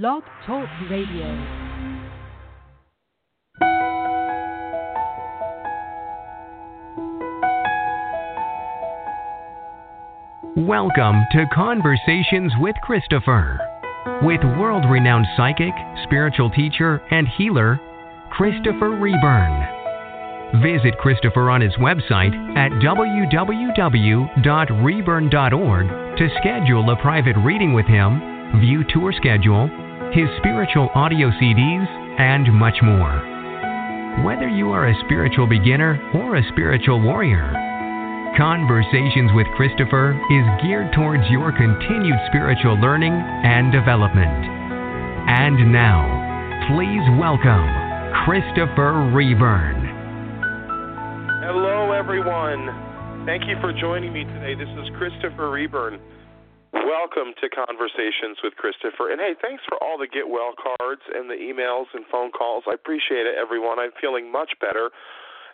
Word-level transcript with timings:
Blog 0.00 0.24
Talk 0.44 0.68
Radio. 0.90 1.28
Welcome 10.56 11.22
to 11.30 11.44
Conversations 11.54 12.52
with 12.58 12.74
Christopher, 12.82 13.60
with 14.24 14.42
world 14.58 14.84
renowned 14.90 15.26
psychic, 15.36 15.72
spiritual 16.02 16.50
teacher, 16.50 17.00
and 17.12 17.28
healer, 17.38 17.78
Christopher 18.32 18.90
Reburn. 18.90 20.60
Visit 20.60 20.98
Christopher 20.98 21.50
on 21.50 21.60
his 21.60 21.74
website 21.74 22.34
at 22.56 22.72
www.reburn.org 22.82 23.78
to 26.18 26.28
schedule 26.40 26.90
a 26.90 26.96
private 26.96 27.36
reading 27.44 27.72
with 27.72 27.86
him, 27.86 28.60
view 28.60 28.82
tour 28.92 29.12
schedule, 29.12 29.70
his 30.12 30.28
spiritual 30.38 30.90
audio 30.94 31.30
CDs, 31.42 31.86
and 32.20 32.52
much 32.52 32.76
more. 32.82 33.20
Whether 34.24 34.48
you 34.48 34.70
are 34.70 34.88
a 34.88 35.04
spiritual 35.04 35.46
beginner 35.46 36.00
or 36.14 36.36
a 36.36 36.48
spiritual 36.52 37.00
warrior, 37.00 37.52
Conversations 38.36 39.30
with 39.32 39.46
Christopher 39.54 40.10
is 40.10 40.44
geared 40.60 40.92
towards 40.92 41.22
your 41.30 41.52
continued 41.52 42.18
spiritual 42.26 42.74
learning 42.80 43.12
and 43.12 43.70
development. 43.70 44.26
And 45.30 45.70
now, 45.70 46.02
please 46.66 47.06
welcome 47.14 47.62
Christopher 48.26 49.14
Reburn. 49.14 49.86
Hello, 51.46 51.92
everyone. 51.92 53.24
Thank 53.24 53.46
you 53.46 53.54
for 53.60 53.72
joining 53.72 54.12
me 54.12 54.24
today. 54.24 54.56
This 54.56 54.68
is 54.82 54.90
Christopher 54.98 55.50
Reburn. 55.50 56.00
Welcome 56.84 57.32
to 57.40 57.48
Conversations 57.48 58.44
with 58.44 58.60
Christopher. 58.60 59.08
And 59.08 59.16
hey, 59.16 59.32
thanks 59.40 59.64
for 59.64 59.80
all 59.80 59.96
the 59.96 60.04
get 60.04 60.28
well 60.28 60.52
cards 60.52 61.00
and 61.08 61.32
the 61.32 61.40
emails 61.40 61.88
and 61.96 62.04
phone 62.12 62.28
calls. 62.28 62.64
I 62.68 62.76
appreciate 62.76 63.24
it, 63.24 63.40
everyone. 63.40 63.80
I'm 63.80 63.96
feeling 63.96 64.30
much 64.30 64.52
better. 64.60 64.92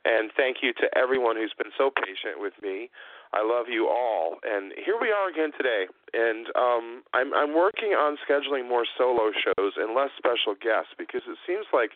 And 0.02 0.34
thank 0.34 0.58
you 0.58 0.74
to 0.82 0.90
everyone 0.98 1.36
who's 1.36 1.54
been 1.54 1.70
so 1.78 1.86
patient 1.94 2.42
with 2.42 2.54
me. 2.58 2.90
I 3.30 3.46
love 3.46 3.70
you 3.70 3.86
all. 3.86 4.42
And 4.42 4.74
here 4.74 4.98
we 4.98 5.14
are 5.14 5.30
again 5.30 5.54
today. 5.54 5.86
And 6.10 6.50
um, 6.58 7.06
I'm, 7.14 7.30
I'm 7.30 7.54
working 7.54 7.94
on 7.94 8.18
scheduling 8.26 8.66
more 8.66 8.82
solo 8.98 9.30
shows 9.30 9.78
and 9.78 9.94
less 9.94 10.10
special 10.18 10.58
guests 10.58 10.98
because 10.98 11.22
it 11.30 11.38
seems 11.46 11.66
like 11.70 11.94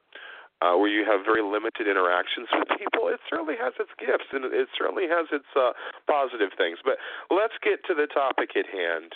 uh, 0.61 0.75
where 0.75 0.91
you 0.91 1.07
have 1.07 1.23
very 1.23 1.43
limited 1.43 1.87
interactions 1.87 2.49
with 2.55 2.69
people, 2.79 3.09
it 3.09 3.21
certainly 3.31 3.55
has 3.59 3.73
its 3.79 3.93
gifts 3.99 4.29
and 4.33 4.45
it 4.45 4.69
certainly 4.75 5.07
has 5.07 5.27
its 5.31 5.49
uh, 5.55 5.73
positive 6.11 6.51
things. 6.59 6.79
But 6.83 6.99
let's 7.31 7.55
get 7.63 7.85
to 7.87 7.95
the 7.95 8.11
topic 8.11 8.59
at 8.59 8.67
hand. 8.67 9.15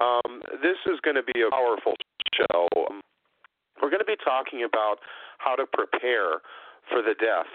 Um, 0.00 0.42
this 0.64 0.80
is 0.88 0.98
going 1.04 1.20
to 1.20 1.26
be 1.26 1.44
a 1.44 1.50
powerful 1.50 1.94
show. 2.34 2.66
Um, 2.88 3.00
we're 3.82 3.92
going 3.92 4.04
to 4.04 4.08
be 4.08 4.18
talking 4.20 4.64
about 4.64 4.98
how 5.38 5.56
to 5.56 5.64
prepare 5.68 6.40
for 6.88 7.00
the 7.04 7.14
death 7.16 7.48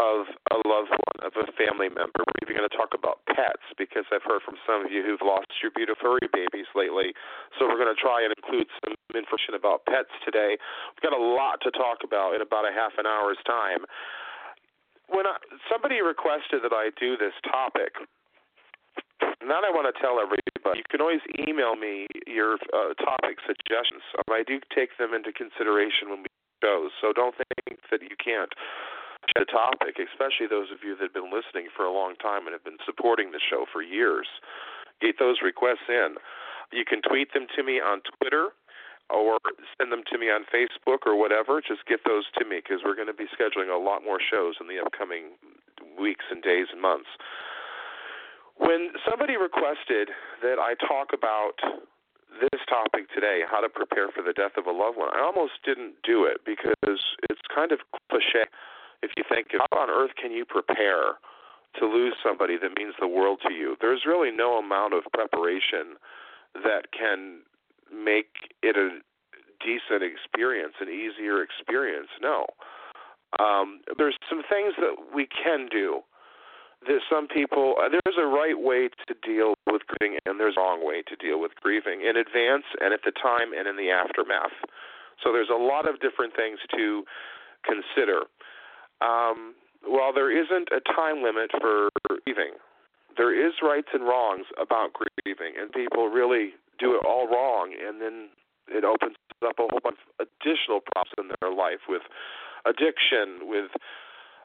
of 0.00 0.24
a 0.50 0.58
loved 0.64 0.90
one, 0.90 1.18
of 1.20 1.32
a 1.36 1.46
family 1.60 1.92
member. 1.92 2.24
We're 2.24 2.40
even 2.48 2.56
going 2.56 2.68
to 2.68 2.76
talk 2.76 2.96
about 2.96 3.20
pets 3.28 3.62
because 3.76 4.08
I've 4.08 4.24
heard 4.24 4.40
from 4.42 4.56
some 4.64 4.86
of 4.86 4.88
you 4.88 5.04
who've 5.04 5.20
lost 5.20 5.52
your 5.60 5.70
beautiful 5.76 6.16
furry 6.16 6.28
babies 6.32 6.66
lately. 6.72 7.12
So 7.58 7.68
we're 7.68 7.78
going 7.78 7.92
to 7.92 8.00
try 8.00 8.24
and 8.24 8.32
include 8.32 8.66
some 8.80 8.96
information 9.16 9.54
about 9.54 9.86
pets 9.86 10.12
today. 10.24 10.56
We've 10.94 11.04
got 11.04 11.16
a 11.16 11.22
lot 11.22 11.60
to 11.62 11.70
talk 11.70 12.02
about 12.04 12.34
in 12.34 12.42
about 12.42 12.68
a 12.68 12.72
half 12.72 12.94
an 12.98 13.06
hour's 13.06 13.40
time. 13.46 13.86
When 15.10 15.26
I, 15.26 15.36
somebody 15.66 16.00
requested 16.00 16.62
that 16.62 16.72
I 16.72 16.94
do 16.98 17.18
this 17.18 17.34
topic, 17.42 17.98
now 19.42 19.58
I 19.64 19.72
want 19.74 19.90
to 19.90 19.96
tell 19.98 20.22
everybody, 20.22 20.84
you 20.84 20.90
can 20.90 21.00
always 21.00 21.24
email 21.34 21.74
me 21.74 22.06
your 22.26 22.60
uh, 22.70 22.94
topic 23.02 23.42
suggestions. 23.42 24.04
Um, 24.14 24.30
I 24.30 24.44
do 24.46 24.60
take 24.70 24.94
them 25.00 25.14
into 25.14 25.32
consideration 25.32 26.12
when 26.12 26.22
we 26.22 26.30
shows, 26.60 26.92
so 27.00 27.12
don't 27.12 27.34
think 27.34 27.80
that 27.90 28.02
you 28.02 28.16
can't 28.22 28.52
the 29.36 29.44
topic, 29.44 30.00
especially 30.00 30.48
those 30.48 30.72
of 30.72 30.82
you 30.82 30.96
that 30.96 31.12
have 31.12 31.16
been 31.16 31.32
listening 31.32 31.68
for 31.76 31.84
a 31.84 31.92
long 31.92 32.16
time 32.16 32.48
and 32.48 32.52
have 32.52 32.64
been 32.64 32.80
supporting 32.84 33.30
the 33.30 33.40
show 33.40 33.64
for 33.70 33.82
years. 33.82 34.26
Get 35.00 35.18
those 35.18 35.38
requests 35.44 35.88
in. 35.88 36.16
You 36.72 36.84
can 36.84 37.00
tweet 37.02 37.32
them 37.32 37.46
to 37.56 37.62
me 37.62 37.80
on 37.80 38.00
Twitter 38.18 38.52
or 39.12 39.38
send 39.78 39.92
them 39.92 40.02
to 40.10 40.18
me 40.18 40.30
on 40.30 40.46
Facebook 40.48 41.06
or 41.06 41.18
whatever. 41.18 41.60
Just 41.60 41.86
get 41.86 42.00
those 42.06 42.24
to 42.38 42.44
me 42.44 42.62
because 42.62 42.80
we're 42.84 42.94
going 42.94 43.10
to 43.10 43.16
be 43.16 43.26
scheduling 43.34 43.68
a 43.68 43.78
lot 43.78 44.02
more 44.02 44.18
shows 44.22 44.56
in 44.60 44.66
the 44.66 44.78
upcoming 44.78 45.36
weeks 45.98 46.24
and 46.30 46.42
days 46.42 46.66
and 46.72 46.80
months. 46.80 47.10
When 48.56 48.92
somebody 49.08 49.36
requested 49.36 50.10
that 50.42 50.58
I 50.60 50.74
talk 50.86 51.12
about 51.16 51.56
this 52.40 52.60
topic 52.68 53.10
today, 53.12 53.42
how 53.48 53.60
to 53.60 53.68
prepare 53.68 54.08
for 54.14 54.22
the 54.22 54.32
death 54.32 54.54
of 54.56 54.66
a 54.66 54.70
loved 54.70 54.96
one, 54.96 55.08
I 55.12 55.20
almost 55.20 55.60
didn't 55.64 56.00
do 56.04 56.24
it 56.24 56.44
because 56.44 57.00
it's 57.28 57.42
kind 57.52 57.72
of 57.72 57.80
cliche 58.08 58.46
if 59.02 59.10
you 59.16 59.24
think, 59.28 59.48
how 59.52 59.80
on 59.80 59.88
earth 59.88 60.12
can 60.20 60.30
you 60.30 60.44
prepare 60.44 61.16
to 61.78 61.86
lose 61.86 62.14
somebody 62.22 62.56
that 62.60 62.76
means 62.76 62.94
the 63.00 63.08
world 63.08 63.40
to 63.46 63.52
you? 63.52 63.76
There's 63.80 64.04
really 64.06 64.30
no 64.30 64.58
amount 64.58 64.94
of 64.94 65.04
preparation 65.12 65.96
that 66.54 66.92
can 66.92 67.40
make 68.02 68.54
it 68.62 68.76
a 68.76 68.98
decent 69.64 70.02
experience, 70.02 70.74
an 70.80 70.88
easier 70.88 71.42
experience. 71.42 72.08
No. 72.20 72.46
Um, 73.38 73.80
there's 73.96 74.16
some 74.28 74.42
things 74.48 74.74
that 74.78 75.14
we 75.14 75.28
can 75.28 75.68
do 75.70 76.02
there's 76.86 77.02
some 77.10 77.28
people 77.28 77.74
uh, 77.80 77.88
there's 77.88 78.16
a 78.18 78.26
right 78.26 78.58
way 78.58 78.88
to 78.88 79.14
deal 79.22 79.54
with 79.66 79.82
grieving 79.86 80.18
and 80.24 80.40
there's 80.40 80.56
a 80.56 80.60
wrong 80.60 80.84
way 80.84 81.02
to 81.02 81.16
deal 81.16 81.40
with 81.40 81.52
grieving 81.60 82.00
in 82.00 82.16
advance 82.16 82.64
and 82.80 82.94
at 82.94 83.00
the 83.04 83.12
time 83.12 83.52
and 83.56 83.68
in 83.68 83.76
the 83.76 83.90
aftermath. 83.90 84.56
So 85.22 85.32
there's 85.32 85.52
a 85.52 85.60
lot 85.60 85.88
of 85.88 86.00
different 86.00 86.34
things 86.34 86.58
to 86.76 87.04
consider. 87.64 88.24
Um, 89.04 89.54
while 89.84 90.12
there 90.12 90.32
isn't 90.32 90.68
a 90.72 90.80
time 90.92 91.22
limit 91.22 91.50
for 91.60 91.88
grieving, 92.08 92.56
there 93.16 93.32
is 93.34 93.52
rights 93.62 93.88
and 93.92 94.04
wrongs 94.04 94.46
about 94.60 94.92
grieving, 94.92 95.54
and 95.60 95.72
people 95.72 96.08
really 96.08 96.52
do 96.80 96.96
it 96.96 97.04
all 97.06 97.28
wrong, 97.28 97.76
and 97.76 98.00
then 98.00 98.32
it 98.68 98.84
opens 98.84 99.16
up 99.44 99.58
a 99.58 99.68
whole 99.68 99.80
bunch 99.84 100.00
of 100.18 100.26
additional 100.26 100.80
problems 100.80 101.14
in 101.18 101.26
their 101.40 101.52
life 101.52 101.84
with 101.88 102.02
addiction, 102.64 103.48
with 103.48 103.70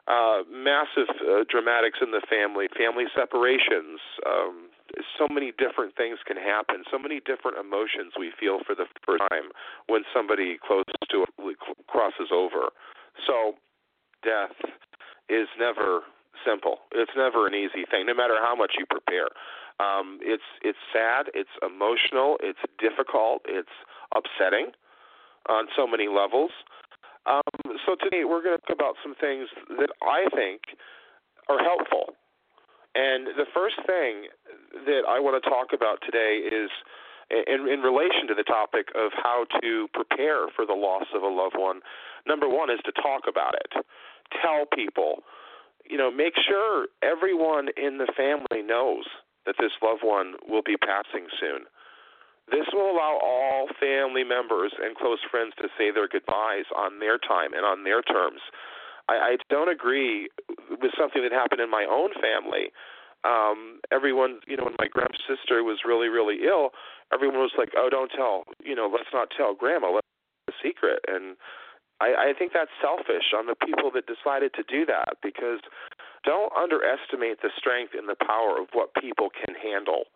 uh, 0.06 0.46
massive 0.46 1.10
uh, 1.24 1.42
dramatics 1.48 1.98
in 2.00 2.12
the 2.12 2.22
family, 2.30 2.68
family 2.76 3.04
separations. 3.10 3.98
Um, 4.22 4.70
so 5.18 5.26
many 5.26 5.50
different 5.58 5.96
things 5.96 6.18
can 6.24 6.36
happen. 6.36 6.84
So 6.90 6.98
many 6.98 7.18
different 7.18 7.58
emotions 7.58 8.14
we 8.14 8.30
feel 8.38 8.60
for 8.64 8.74
the 8.74 8.86
first 9.02 9.24
time 9.30 9.50
when 9.88 10.02
somebody 10.14 10.58
close 10.62 10.86
to 11.10 11.24
crosses 11.88 12.30
over. 12.30 12.70
So, 13.26 13.58
death 14.22 14.54
is 15.28 15.48
never 15.58 16.06
simple. 16.46 16.86
It's 16.92 17.10
never 17.16 17.46
an 17.46 17.54
easy 17.54 17.82
thing, 17.90 18.06
no 18.06 18.14
matter 18.14 18.38
how 18.38 18.54
much 18.54 18.74
you 18.78 18.86
prepare. 18.86 19.28
Um, 19.78 20.18
it's 20.22 20.46
it's 20.62 20.78
sad. 20.92 21.26
It's 21.34 21.52
emotional. 21.60 22.38
It's 22.40 22.60
difficult. 22.78 23.42
It's 23.46 23.72
upsetting 24.14 24.72
on 25.48 25.66
so 25.76 25.86
many 25.86 26.08
levels. 26.08 26.50
Um, 27.26 27.42
so 27.84 27.96
today 28.00 28.24
we're 28.24 28.42
going 28.42 28.56
to 28.56 28.66
talk 28.66 28.74
about 28.74 28.94
some 29.02 29.14
things 29.20 29.48
that 29.78 29.90
I 30.02 30.26
think 30.34 30.62
are 31.48 31.58
helpful. 31.58 32.14
And 32.94 33.26
the 33.36 33.44
first 33.52 33.76
thing 33.86 34.30
that 34.86 35.02
I 35.08 35.20
want 35.20 35.42
to 35.42 35.50
talk 35.50 35.74
about 35.74 35.98
today 36.00 36.40
is 36.46 36.70
in, 37.30 37.68
in 37.68 37.80
relation 37.80 38.26
to 38.28 38.34
the 38.34 38.44
topic 38.44 38.88
of 38.94 39.12
how 39.12 39.44
to 39.60 39.88
prepare 39.92 40.46
for 40.54 40.64
the 40.64 40.72
loss 40.72 41.04
of 41.14 41.22
a 41.22 41.28
loved 41.28 41.56
one. 41.58 41.80
Number 42.26 42.48
one 42.48 42.70
is 42.70 42.80
to 42.86 42.92
talk 42.92 43.22
about 43.28 43.54
it. 43.54 43.84
Tell 44.40 44.64
people, 44.72 45.22
you 45.84 45.98
know, 45.98 46.10
make 46.10 46.34
sure 46.48 46.86
everyone 47.02 47.68
in 47.76 47.98
the 47.98 48.10
family 48.16 48.62
knows 48.62 49.04
that 49.46 49.56
this 49.58 49.72
loved 49.82 50.02
one 50.02 50.34
will 50.46 50.62
be 50.62 50.76
passing 50.76 51.26
soon. 51.40 51.64
This 52.50 52.66
will 52.72 52.90
allow 52.90 53.18
all 53.22 53.66
family 53.80 54.22
members 54.22 54.72
and 54.78 54.94
close 54.94 55.18
friends 55.30 55.54
to 55.58 55.68
say 55.78 55.90
their 55.90 56.06
goodbyes 56.06 56.70
on 56.76 57.00
their 57.00 57.18
time 57.18 57.54
and 57.54 57.66
on 57.66 57.82
their 57.82 58.02
terms. 58.02 58.40
I, 59.08 59.14
I 59.14 59.36
don't 59.50 59.70
agree 59.70 60.28
with 60.70 60.92
something 60.98 61.22
that 61.22 61.32
happened 61.32 61.60
in 61.60 61.70
my 61.70 61.86
own 61.90 62.10
family. 62.14 62.70
Um, 63.24 63.80
everyone, 63.90 64.38
you 64.46 64.56
know, 64.56 64.64
when 64.64 64.78
my 64.78 64.86
grandma 64.86 65.18
sister 65.26 65.64
was 65.64 65.82
really, 65.84 66.06
really 66.06 66.46
ill, 66.46 66.70
everyone 67.12 67.38
was 67.42 67.54
like, 67.58 67.70
"Oh, 67.76 67.88
don't 67.90 68.10
tell, 68.14 68.44
you 68.62 68.74
know, 68.74 68.86
let's 68.86 69.10
not 69.12 69.30
tell 69.36 69.54
grandma, 69.54 69.90
let's 69.90 70.06
keep 70.46 70.54
a 70.54 70.58
secret." 70.62 71.00
And 71.08 71.36
I, 72.00 72.30
I 72.30 72.32
think 72.38 72.52
that's 72.52 72.70
selfish 72.80 73.34
on 73.34 73.46
the 73.46 73.56
people 73.58 73.90
that 73.94 74.06
decided 74.06 74.54
to 74.54 74.62
do 74.62 74.86
that 74.86 75.18
because 75.22 75.60
don't 76.26 76.52
underestimate 76.58 77.40
the 77.40 77.54
strength 77.56 77.94
and 77.96 78.10
the 78.10 78.18
power 78.26 78.58
of 78.58 78.66
what 78.74 78.90
people 78.98 79.30
can 79.30 79.54
handle 79.54 80.10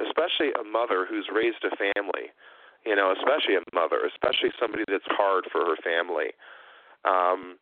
especially 0.00 0.54
a 0.54 0.64
mother 0.64 1.06
who's 1.06 1.26
raised 1.34 1.62
a 1.66 1.74
family, 1.74 2.30
you 2.86 2.94
know, 2.94 3.12
especially 3.12 3.58
a 3.58 3.64
mother, 3.74 3.98
especially 4.06 4.50
somebody 4.58 4.84
that's 4.86 5.06
hard 5.10 5.44
for 5.50 5.66
her 5.66 5.78
family. 5.82 6.34
Um, 7.04 7.58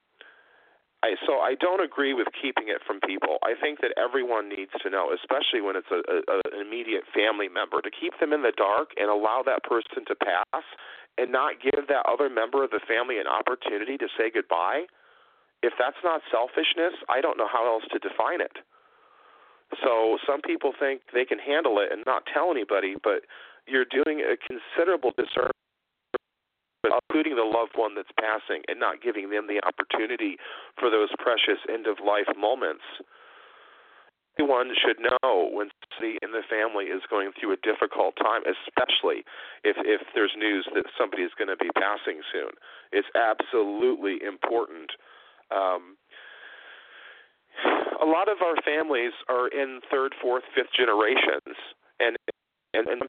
I, 1.05 1.17
so 1.29 1.41
I 1.41 1.55
don't 1.61 1.85
agree 1.85 2.15
with 2.15 2.29
keeping 2.33 2.69
it 2.69 2.81
from 2.85 3.01
people. 3.05 3.37
I 3.45 3.53
think 3.53 3.81
that 3.81 3.93
everyone 4.01 4.49
needs 4.49 4.73
to 4.81 4.89
know, 4.89 5.13
especially 5.13 5.61
when 5.61 5.77
it's 5.77 5.93
a, 5.93 6.01
a, 6.01 6.41
an 6.53 6.61
immediate 6.61 7.05
family 7.13 7.49
member, 7.49 7.81
to 7.81 7.93
keep 7.93 8.17
them 8.19 8.33
in 8.33 8.43
the 8.43 8.53
dark 8.57 8.97
and 8.97 9.09
allow 9.09 9.45
that 9.45 9.63
person 9.65 10.05
to 10.09 10.15
pass, 10.17 10.65
and 11.19 11.33
not 11.33 11.61
give 11.61 11.89
that 11.89 12.05
other 12.05 12.29
member 12.29 12.65
of 12.65 12.71
the 12.71 12.81
family 12.85 13.17
an 13.17 13.29
opportunity 13.29 13.97
to 13.97 14.09
say 14.17 14.29
goodbye. 14.33 14.85
If 15.63 15.73
that's 15.79 16.01
not 16.05 16.21
selfishness, 16.31 16.95
I 17.09 17.21
don't 17.21 17.39
know 17.39 17.49
how 17.51 17.67
else 17.67 17.85
to 17.93 17.99
define 17.99 18.41
it. 18.41 18.59
So 19.83 20.19
some 20.27 20.41
people 20.43 20.73
think 20.79 21.03
they 21.13 21.25
can 21.25 21.39
handle 21.39 21.79
it 21.81 21.91
and 21.91 22.03
not 22.07 22.23
tell 22.33 22.51
anybody, 22.51 22.95
but 23.03 23.27
you're 23.67 23.89
doing 23.89 24.23
a 24.23 24.37
considerable 24.39 25.13
disservice 25.17 25.53
including 26.87 27.35
the 27.35 27.43
loved 27.43 27.75
one 27.75 27.95
that's 27.95 28.13
passing 28.15 28.63
and 28.69 28.79
not 28.79 29.03
giving 29.03 29.31
them 29.31 29.47
the 29.47 29.59
opportunity 29.67 30.37
for 30.79 30.91
those 30.91 31.11
precious 31.19 31.59
end 31.67 31.87
of 31.87 31.99
life 31.99 32.31
moments. 32.39 32.85
Everyone 34.39 34.71
should 34.77 35.01
know 35.01 35.49
when 35.51 35.73
somebody 35.97 36.19
in 36.21 36.31
the 36.31 36.45
family 36.45 36.93
is 36.93 37.01
going 37.09 37.33
through 37.33 37.57
a 37.57 37.65
difficult 37.65 38.15
time, 38.21 38.45
especially 38.45 39.25
if 39.65 39.81
if 39.81 40.05
there's 40.15 40.37
news 40.37 40.69
that 40.77 40.85
somebody 40.93 41.25
is 41.25 41.33
going 41.41 41.49
to 41.49 41.57
be 41.57 41.73
passing 41.73 42.21
soon. 42.31 42.53
It's 42.93 43.09
absolutely 43.17 44.21
important 44.21 44.93
um, 45.51 45.97
a 48.03 48.07
lot 48.07 48.29
of 48.29 48.39
our 48.43 48.57
families 48.65 49.13
are 49.29 49.49
in 49.49 49.81
third, 49.91 50.15
fourth, 50.21 50.45
fifth 50.55 50.73
generations, 50.77 51.57
and 52.01 52.17
and, 52.75 52.89
and 52.89 53.03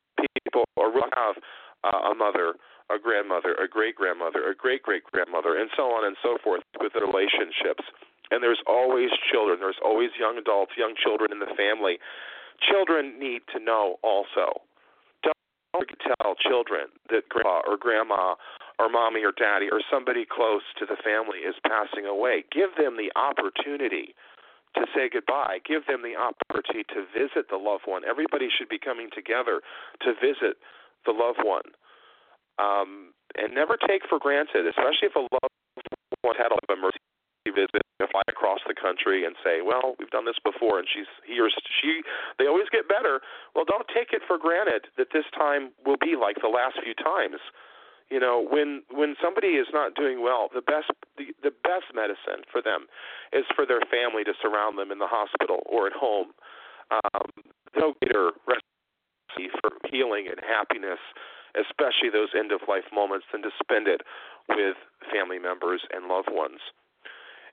people 0.44 0.64
are 0.80 0.92
have 1.16 1.36
uh, 1.84 2.12
a 2.12 2.16
mother, 2.16 2.56
a 2.90 2.98
grandmother, 2.98 3.54
a 3.62 3.68
great 3.68 3.96
grandmother, 3.96 4.50
a 4.50 4.56
great 4.56 4.82
great 4.84 5.04
grandmother, 5.04 5.58
and 5.58 5.70
so 5.76 5.92
on 5.92 6.06
and 6.06 6.16
so 6.24 6.38
forth 6.44 6.62
with 6.80 6.94
the 6.94 7.02
relationships. 7.02 7.84
And 8.32 8.44
there's 8.44 8.62
always 8.68 9.10
children. 9.32 9.60
There's 9.60 9.80
always 9.84 10.10
young 10.20 10.38
adults, 10.38 10.74
young 10.78 10.96
children 11.00 11.32
in 11.32 11.40
the 11.40 11.52
family. 11.56 11.98
Children 12.60 13.20
need 13.20 13.42
to 13.54 13.60
know 13.60 13.96
also. 14.04 14.68
Don't 15.24 15.88
tell 16.04 16.36
children 16.36 16.88
that 17.10 17.30
grandpa 17.30 17.62
or 17.68 17.78
grandma 17.78 18.36
or 18.80 18.90
mommy 18.90 19.24
or 19.26 19.34
daddy 19.34 19.68
or 19.72 19.82
somebody 19.90 20.26
close 20.26 20.62
to 20.78 20.86
the 20.86 20.98
family 21.02 21.40
is 21.42 21.56
passing 21.66 22.06
away. 22.06 22.46
Give 22.52 22.70
them 22.78 22.98
the 22.98 23.10
opportunity 23.18 24.14
to 24.76 24.86
say 24.94 25.10
goodbye. 25.10 25.60
Give 25.66 25.86
them 25.90 26.06
the 26.06 26.14
opportunity 26.14 26.86
to 26.94 27.06
visit 27.10 27.50
the 27.50 27.58
loved 27.58 27.90
one. 27.90 28.06
Everybody 28.06 28.50
should 28.54 28.70
be 28.70 28.78
coming 28.78 29.10
together 29.10 29.62
to 30.06 30.14
visit 30.14 30.62
the 31.06 31.14
loved 31.14 31.42
one. 31.42 31.74
Um, 32.62 33.14
and 33.38 33.54
never 33.54 33.78
take 33.78 34.06
for 34.10 34.18
granted, 34.20 34.66
especially 34.66 35.10
if 35.10 35.16
a 35.16 35.26
loved 35.26 35.58
one 36.22 36.36
had 36.38 36.54
an 36.54 36.62
emergency 36.70 37.02
visit, 37.54 37.82
fly 38.12 38.22
across 38.30 38.60
the 38.68 38.74
country 38.74 39.26
and 39.26 39.36
say, 39.44 39.62
"Well, 39.62 39.96
we've 40.00 40.10
done 40.10 40.26
this 40.26 40.40
before," 40.44 40.80
and 40.80 40.88
she's 40.88 41.10
he 41.26 41.40
or 41.40 41.50
she, 41.50 42.04
they 42.38 42.48
always 42.48 42.70
get 42.70 42.88
better. 42.88 43.22
Well, 43.54 43.66
don't 43.66 43.88
take 43.90 44.14
it 44.14 44.22
for 44.26 44.38
granted 44.38 44.88
that 44.98 45.12
this 45.12 45.26
time 45.34 45.74
will 45.86 45.98
be 45.98 46.16
like 46.16 46.42
the 46.42 46.50
last 46.50 46.80
few 46.82 46.94
times 46.94 47.40
you 48.10 48.20
know 48.20 48.46
when 48.46 48.84
when 48.92 49.16
somebody 49.22 49.60
is 49.60 49.68
not 49.74 49.96
doing 49.96 50.22
well 50.22 50.50
the 50.54 50.62
best 50.62 50.92
the, 51.18 51.34
the 51.44 51.52
best 51.64 51.92
medicine 51.94 52.44
for 52.52 52.62
them 52.62 52.88
is 53.34 53.46
for 53.56 53.66
their 53.66 53.82
family 53.92 54.24
to 54.24 54.34
surround 54.42 54.78
them 54.78 54.92
in 54.92 55.00
the 55.00 55.10
hospital 55.10 55.60
or 55.66 55.88
at 55.88 55.94
home. 55.94 56.32
Um 56.92 57.32
no 57.76 57.94
greater 58.02 58.32
recipe 58.48 59.52
for 59.62 59.72
healing 59.92 60.28
and 60.28 60.40
happiness 60.40 61.00
especially 61.58 62.10
those 62.12 62.30
end 62.38 62.52
of 62.52 62.62
life 62.68 62.86
moments 62.94 63.26
than 63.32 63.42
to 63.42 63.50
spend 63.58 63.88
it 63.88 64.02
with 64.50 64.78
family 65.12 65.40
members 65.40 65.82
and 65.92 66.08
loved 66.08 66.30
ones. 66.32 66.62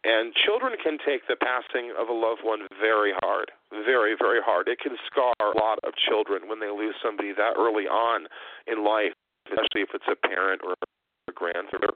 And 0.05 0.37
children 0.37 0.77
can 0.77 1.01
take 1.01 1.25
the 1.27 1.41
passing 1.41 1.97
of 1.97 2.13
a 2.13 2.13
loved 2.13 2.45
one 2.45 2.69
very 2.77 3.17
hard, 3.25 3.51
very, 3.73 4.13
very 4.13 4.41
hard. 4.45 4.69
It 4.69 4.79
can 4.79 4.97
scar 5.09 5.33
a 5.41 5.57
lot 5.57 5.81
of 5.83 5.97
children 5.97 6.45
when 6.47 6.61
they 6.61 6.69
lose 6.69 6.95
somebody 7.01 7.33
that 7.33 7.57
early 7.57 7.89
on 7.89 8.29
in 8.69 8.85
life 8.85 9.17
especially 9.47 9.83
if 9.83 9.91
it's 9.95 10.09
a 10.11 10.17
parent 10.17 10.63
or 10.65 10.73
a 10.73 11.33
grandfather. 11.33 11.95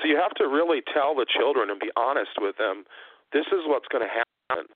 So 0.00 0.08
you 0.08 0.16
have 0.16 0.32
to 0.40 0.48
really 0.48 0.80
tell 0.92 1.14
the 1.14 1.26
children 1.28 1.70
and 1.70 1.78
be 1.78 1.92
honest 1.96 2.40
with 2.40 2.56
them. 2.56 2.84
This 3.32 3.46
is 3.52 3.68
what's 3.68 3.86
going 3.92 4.04
to 4.04 4.10
happen. 4.10 4.66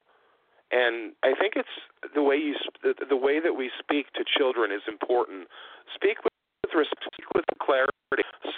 And 0.71 1.13
I 1.23 1.33
think 1.39 1.55
it's 1.57 1.77
the 2.15 2.23
way 2.23 2.37
you 2.37 2.55
the 2.83 3.17
way 3.17 3.39
that 3.41 3.55
we 3.55 3.71
speak 3.79 4.13
to 4.15 4.25
children 4.25 4.73
is 4.73 4.83
important. 4.89 5.49
Speak 5.95 6.19
with 6.25 6.33
respect, 6.75 7.05
speak 7.15 7.29
with 7.35 7.45
clarity. 7.63 7.93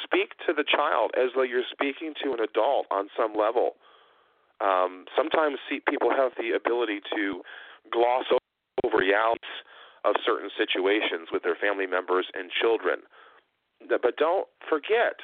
Speak 0.03 0.33
to 0.47 0.53
the 0.55 0.65
child 0.65 1.13
as 1.17 1.31
though 1.35 1.43
you're 1.43 1.67
speaking 1.71 2.15
to 2.25 2.33
an 2.33 2.41
adult 2.41 2.87
on 2.91 3.09
some 3.17 3.35
level. 3.35 3.77
Um, 4.61 5.05
sometimes 5.17 5.59
see, 5.69 5.81
people 5.89 6.11
have 6.11 6.33
the 6.39 6.57
ability 6.57 7.01
to 7.15 7.43
gloss 7.93 8.25
over 8.33 8.97
realities 8.97 9.61
of 10.07 10.15
certain 10.25 10.51
situations 10.57 11.29
with 11.33 11.43
their 11.43 11.57
family 11.59 11.87
members 11.87 12.27
and 12.35 12.51
children. 12.51 13.03
But 13.89 14.17
don't 14.17 14.47
forget 14.71 15.19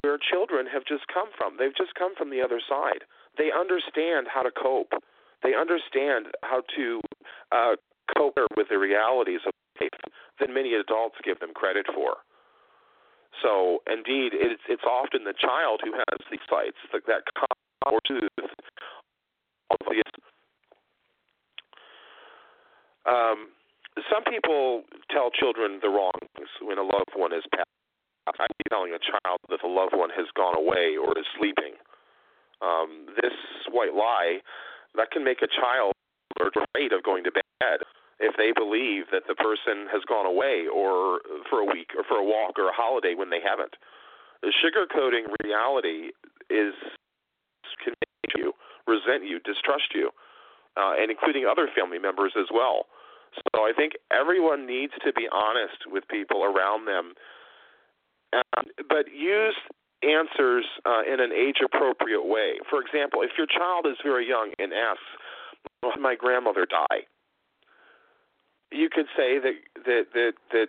where 0.00 0.16
children 0.18 0.66
have 0.72 0.84
just 0.86 1.04
come 1.12 1.28
from. 1.36 1.56
They've 1.58 1.76
just 1.76 1.94
come 1.98 2.14
from 2.16 2.30
the 2.30 2.40
other 2.40 2.60
side. 2.62 3.04
They 3.36 3.50
understand 3.50 4.28
how 4.32 4.42
to 4.42 4.50
cope. 4.50 4.94
They 5.42 5.54
understand 5.54 6.32
how 6.42 6.62
to 6.76 7.00
uh, 7.52 7.74
cope 8.16 8.38
with 8.56 8.68
the 8.70 8.78
realities 8.78 9.40
of 9.44 9.52
life 9.80 10.00
than 10.40 10.54
many 10.54 10.74
adults 10.74 11.16
give 11.24 11.40
them 11.40 11.52
credit 11.52 11.86
for. 11.94 12.16
So, 13.42 13.82
indeed, 13.90 14.30
it's 14.32 14.62
it's 14.68 14.84
often 14.86 15.24
the 15.24 15.34
child 15.34 15.80
who 15.82 15.92
has 15.92 16.18
these 16.30 16.46
sights, 16.48 16.78
that, 16.92 17.02
that 17.06 17.26
or 17.84 17.98
tooth, 18.06 18.30
obvious 19.68 20.04
Um, 23.04 23.52
some 24.10 24.24
people 24.24 24.84
tell 25.10 25.30
children 25.30 25.78
the 25.82 25.88
wrong 25.88 26.12
things 26.36 26.48
when 26.62 26.78
a 26.78 26.82
loved 26.82 27.14
one 27.14 27.32
is 27.32 27.44
passed. 27.54 27.68
I'm 28.26 28.48
telling 28.70 28.92
a 28.92 29.02
child 29.02 29.38
that 29.50 29.60
the 29.60 29.68
loved 29.68 29.92
one 29.92 30.08
has 30.16 30.26
gone 30.34 30.56
away 30.56 30.96
or 30.96 31.12
is 31.18 31.26
sleeping. 31.36 31.76
Um, 32.62 33.06
this 33.20 33.36
white 33.70 33.92
lie 33.92 34.40
that 34.96 35.10
can 35.10 35.24
make 35.24 35.42
a 35.42 35.48
child 35.48 35.92
afraid 36.40 36.92
of 36.92 37.02
going 37.02 37.24
to 37.24 37.30
bed 37.30 37.78
if 38.20 38.34
they 38.36 38.52
believe 38.52 39.04
that 39.12 39.22
the 39.28 39.34
person 39.34 39.86
has 39.92 40.02
gone 40.08 40.26
away 40.26 40.66
or 40.72 41.20
for 41.50 41.60
a 41.60 41.64
week 41.66 41.90
or 41.96 42.04
for 42.04 42.16
a 42.18 42.24
walk 42.24 42.58
or 42.58 42.68
a 42.68 42.74
holiday 42.74 43.14
when 43.14 43.30
they 43.30 43.40
haven't. 43.44 43.74
Sugarcoating 44.44 45.24
reality 45.42 46.12
is 46.50 46.74
can 47.82 47.94
make 48.00 48.36
you 48.36 48.52
resent 48.86 49.24
you, 49.24 49.40
distrust 49.40 49.94
you, 49.94 50.10
uh, 50.76 50.92
and 50.98 51.10
including 51.10 51.46
other 51.46 51.68
family 51.74 51.98
members 51.98 52.32
as 52.38 52.46
well. 52.52 52.86
So 53.34 53.62
I 53.62 53.72
think 53.76 53.92
everyone 54.12 54.66
needs 54.66 54.92
to 55.04 55.12
be 55.12 55.28
honest 55.30 55.86
with 55.86 56.06
people 56.08 56.44
around 56.44 56.86
them, 56.86 57.14
um, 58.32 58.66
but 58.88 59.06
use 59.12 59.56
answers 60.02 60.64
uh, 60.84 61.02
in 61.02 61.20
an 61.20 61.32
age 61.32 61.58
appropriate 61.64 62.24
way. 62.24 62.58
For 62.68 62.80
example, 62.80 63.22
if 63.22 63.30
your 63.36 63.46
child 63.46 63.86
is 63.86 63.96
very 64.04 64.28
young 64.28 64.52
and 64.58 64.72
asks, 64.72 65.02
well, 65.82 65.92
"Did 65.92 66.02
my 66.02 66.14
grandmother 66.14 66.66
die?" 66.66 67.06
you 68.74 68.88
could 68.90 69.06
say 69.16 69.38
that 69.38 69.54
that 69.86 70.04
that 70.12 70.32
that 70.50 70.68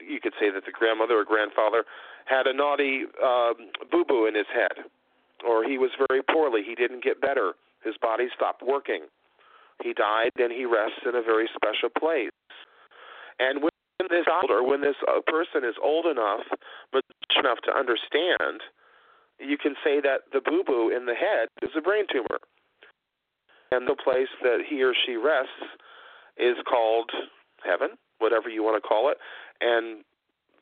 you 0.00 0.20
could 0.20 0.34
say 0.38 0.50
that 0.52 0.64
the 0.64 0.72
grandmother 0.72 1.18
or 1.18 1.24
grandfather 1.24 1.84
had 2.26 2.46
a 2.46 2.52
naughty 2.52 3.04
um, 3.22 3.72
boo 3.90 4.04
boo 4.06 4.26
in 4.26 4.34
his 4.34 4.46
head, 4.52 4.84
or 5.46 5.64
he 5.64 5.78
was 5.78 5.90
very 6.08 6.22
poorly. 6.22 6.62
He 6.64 6.74
didn't 6.74 7.02
get 7.02 7.20
better. 7.20 7.54
His 7.82 7.94
body 8.00 8.28
stopped 8.34 8.62
working. 8.62 9.08
He 9.82 9.92
died, 9.92 10.32
and 10.38 10.52
he 10.52 10.64
rests 10.64 11.00
in 11.04 11.14
a 11.14 11.22
very 11.22 11.48
special 11.54 11.90
place. 11.98 12.30
And 13.38 13.62
when 13.62 13.70
this 14.10 14.26
older, 14.42 14.62
when 14.62 14.80
this 14.80 14.96
uh, 15.06 15.20
person 15.26 15.68
is 15.68 15.74
old 15.82 16.06
enough, 16.06 16.40
mature 16.92 17.40
enough 17.40 17.58
to 17.64 17.76
understand, 17.76 18.62
you 19.38 19.58
can 19.58 19.74
say 19.84 20.00
that 20.00 20.28
the 20.32 20.40
boo 20.40 20.62
boo 20.66 20.90
in 20.94 21.06
the 21.06 21.14
head 21.14 21.48
is 21.62 21.70
a 21.76 21.80
brain 21.80 22.04
tumor, 22.10 22.40
and 23.72 23.86
the 23.86 23.96
place 23.96 24.32
that 24.42 24.60
he 24.68 24.82
or 24.82 24.94
she 24.94 25.16
rests 25.16 25.76
is 26.36 26.56
called 26.68 27.10
heaven, 27.64 27.96
whatever 28.18 28.48
you 28.48 28.62
want 28.62 28.82
to 28.82 28.86
call 28.86 29.10
it. 29.10 29.18
And 29.60 30.04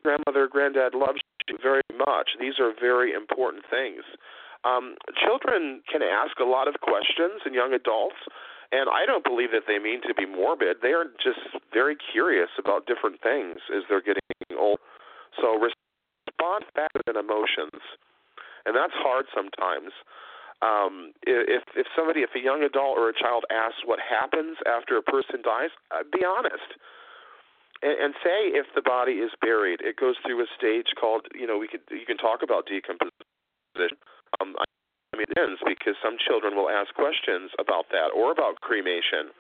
grandmother, 0.03 0.49
granddad 0.49 0.95
loves 0.95 1.21
you 1.49 1.59
very 1.63 1.83
much. 1.97 2.31
These 2.41 2.59
are 2.59 2.73
very 2.79 3.13
important 3.13 3.65
things. 3.71 4.03
Um, 4.65 4.97
children 5.23 5.83
can 5.91 6.03
ask 6.03 6.39
a 6.41 6.45
lot 6.45 6.69
of 6.69 6.75
questions, 6.81 7.43
and 7.45 7.55
young 7.55 7.75
adults. 7.75 8.17
And 8.75 8.91
I 8.91 9.07
don't 9.07 9.23
believe 9.23 9.55
that 9.55 9.71
they 9.71 9.79
mean 9.79 10.03
to 10.03 10.15
be 10.19 10.27
morbid. 10.27 10.83
They 10.83 10.99
are 10.99 11.07
just 11.23 11.39
very 11.71 11.95
curious 11.95 12.51
about 12.59 12.91
different 12.91 13.23
things 13.23 13.63
as 13.71 13.87
they're 13.87 14.03
getting 14.03 14.19
old. 14.59 14.83
So 15.39 15.55
respond 15.55 16.67
back 16.75 16.91
with 16.99 17.15
emotions, 17.15 17.79
and 18.67 18.75
that's 18.75 18.95
hard 18.99 19.31
sometimes. 19.31 19.95
Um, 20.59 21.15
if 21.23 21.63
if 21.79 21.87
somebody, 21.95 22.27
if 22.27 22.35
a 22.35 22.43
young 22.43 22.67
adult 22.67 22.99
or 22.99 23.11
a 23.11 23.15
child 23.15 23.45
asks 23.51 23.87
what 23.87 24.03
happens 24.03 24.59
after 24.67 24.99
a 24.99 25.03
person 25.03 25.43
dies, 25.43 25.71
uh, 25.95 26.03
be 26.11 26.27
honest 26.27 26.75
and, 27.85 28.15
say 28.25 28.49
if 28.57 28.67
the 28.75 28.83
body 28.83 29.21
is 29.21 29.31
buried, 29.41 29.81
it 29.83 29.97
goes 29.97 30.17
through 30.25 30.41
a 30.41 30.47
stage 30.57 30.97
called 30.99 31.27
you 31.35 31.47
know 31.47 31.59
we 31.59 31.69
could 31.69 31.85
you 31.91 32.07
can 32.07 32.17
talk 32.17 32.41
about 32.43 32.67
decomposition. 32.67 33.99
Um, 34.41 34.57
I 34.59 34.65
it 35.21 35.31
ends 35.39 35.61
because 35.67 35.95
some 36.03 36.17
children 36.19 36.57
will 36.57 36.71
ask 36.71 36.95
questions 36.95 37.51
about 37.59 37.87
that 37.91 38.11
or 38.15 38.33
about 38.33 38.61
cremation. 38.61 39.31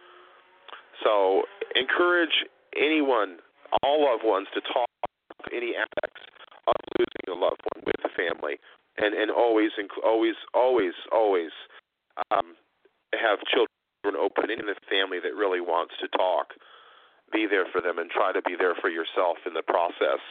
So 1.02 1.42
encourage 1.74 2.44
anyone, 2.76 3.38
all 3.82 4.04
loved 4.04 4.24
ones, 4.24 4.48
to 4.54 4.60
talk 4.72 4.88
any 5.52 5.74
aspects 5.76 6.22
of 6.66 6.76
losing 6.98 7.26
a 7.28 7.38
loved 7.38 7.60
one 7.74 7.84
with 7.84 8.00
the 8.02 8.12
family, 8.14 8.56
and 8.98 9.14
and 9.14 9.30
always 9.30 9.70
always 10.04 10.34
always 10.54 10.94
always 11.12 11.50
um, 12.30 12.54
have 13.12 13.38
children 13.50 14.16
open 14.18 14.50
in 14.50 14.66
the 14.66 14.78
family 14.88 15.18
that 15.22 15.34
really 15.34 15.60
wants 15.60 15.94
to 16.00 16.08
talk 16.08 16.54
be 17.32 17.46
there 17.50 17.66
for 17.72 17.80
them 17.80 17.98
and 17.98 18.10
try 18.10 18.32
to 18.32 18.42
be 18.42 18.54
there 18.56 18.74
for 18.80 18.88
yourself 18.88 19.38
in 19.46 19.54
the 19.54 19.62
process. 19.66 20.22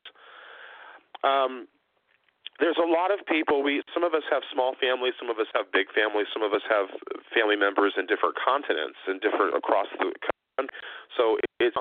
Um, 1.24 1.68
there's 2.63 2.79
a 2.79 2.88
lot 2.88 3.12
of 3.12 3.20
people. 3.27 3.60
We 3.60 3.84
some 3.91 4.08
of 4.08 4.15
us 4.15 4.24
have 4.32 4.39
small 4.48 4.72
families, 4.79 5.20
some 5.20 5.27
of 5.27 5.36
us 5.36 5.51
have 5.51 5.67
big 5.75 5.91
families, 5.91 6.32
some 6.32 6.48
of 6.48 6.55
us 6.55 6.63
have 6.72 6.88
family 7.36 7.60
members 7.60 7.91
in 8.00 8.08
different 8.08 8.39
continents 8.39 8.96
and 9.03 9.20
different 9.20 9.51
across 9.51 9.91
the 10.00 10.15
country. 10.15 10.72
So 11.20 11.36
it's 11.60 11.75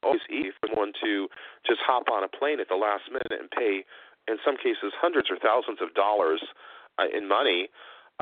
always 0.00 0.24
easy 0.32 0.56
for 0.56 0.72
someone 0.72 0.96
to 1.04 1.28
just 1.68 1.84
hop 1.84 2.08
on 2.08 2.24
a 2.24 2.32
plane 2.32 2.64
at 2.64 2.72
the 2.72 2.80
last 2.80 3.12
minute 3.12 3.36
and 3.36 3.52
pay, 3.52 3.84
in 4.24 4.40
some 4.40 4.56
cases, 4.56 4.96
hundreds 4.96 5.28
or 5.28 5.36
thousands 5.36 5.84
of 5.84 5.92
dollars 5.92 6.40
uh, 6.96 7.12
in 7.12 7.28
money 7.28 7.68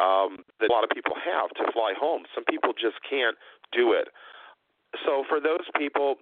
um, 0.02 0.42
that 0.58 0.66
a 0.66 0.74
lot 0.74 0.82
of 0.82 0.90
people 0.90 1.14
have 1.14 1.54
to 1.62 1.70
fly 1.70 1.94
home. 1.94 2.26
Some 2.34 2.42
people 2.50 2.74
just 2.74 2.98
can't 3.06 3.38
do 3.70 3.94
it. 3.94 4.10
So 5.06 5.22
for 5.30 5.38
those 5.38 5.62
people, 5.78 6.18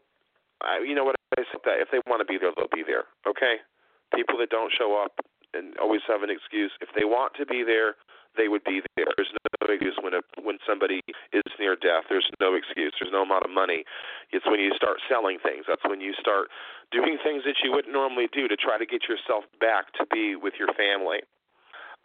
I, 0.61 0.85
you 0.85 0.92
know 0.92 1.09
what 1.09 1.16
I 1.33 1.49
said 1.49 1.64
that 1.64 1.80
if 1.80 1.88
they 1.88 2.04
want 2.04 2.21
to 2.21 2.28
be 2.28 2.37
there, 2.37 2.52
they'll 2.52 2.68
be 2.68 2.85
there. 2.85 3.09
Okay, 3.25 3.64
people 4.12 4.37
that 4.37 4.52
don't 4.52 4.68
show 4.76 5.00
up 5.00 5.16
and 5.55 5.76
always 5.78 6.02
have 6.09 6.23
an 6.23 6.31
excuse. 6.31 6.73
If 6.81 6.88
they 6.97 7.05
want 7.05 7.35
to 7.37 7.47
be 7.47 7.62
there, 7.64 7.97
they 8.37 8.49
would 8.49 8.64
be 8.64 8.81
there. 8.97 9.11
There's 9.17 9.33
no 9.33 9.73
excuse 9.73 9.99
when 10.00 10.14
a, 10.14 10.23
when 10.40 10.59
somebody 10.67 11.02
is 11.33 11.43
near 11.59 11.75
death. 11.75 12.07
There's 12.09 12.28
no 12.40 12.55
excuse. 12.55 12.95
There's 13.00 13.12
no 13.12 13.23
amount 13.23 13.45
of 13.45 13.50
money. 13.50 13.85
It's 14.31 14.47
when 14.47 14.61
you 14.61 14.71
start 14.76 15.02
selling 15.09 15.38
things. 15.43 15.64
That's 15.67 15.83
when 15.85 16.00
you 16.00 16.14
start 16.21 16.49
doing 16.93 17.19
things 17.23 17.43
that 17.45 17.59
you 17.64 17.73
wouldn't 17.73 17.93
normally 17.93 18.28
do 18.33 18.47
to 18.49 18.57
try 18.57 18.78
to 18.78 18.87
get 18.87 19.09
yourself 19.09 19.45
back 19.61 19.93
to 19.99 20.07
be 20.12 20.37
with 20.37 20.55
your 20.59 20.69
family. 20.76 21.25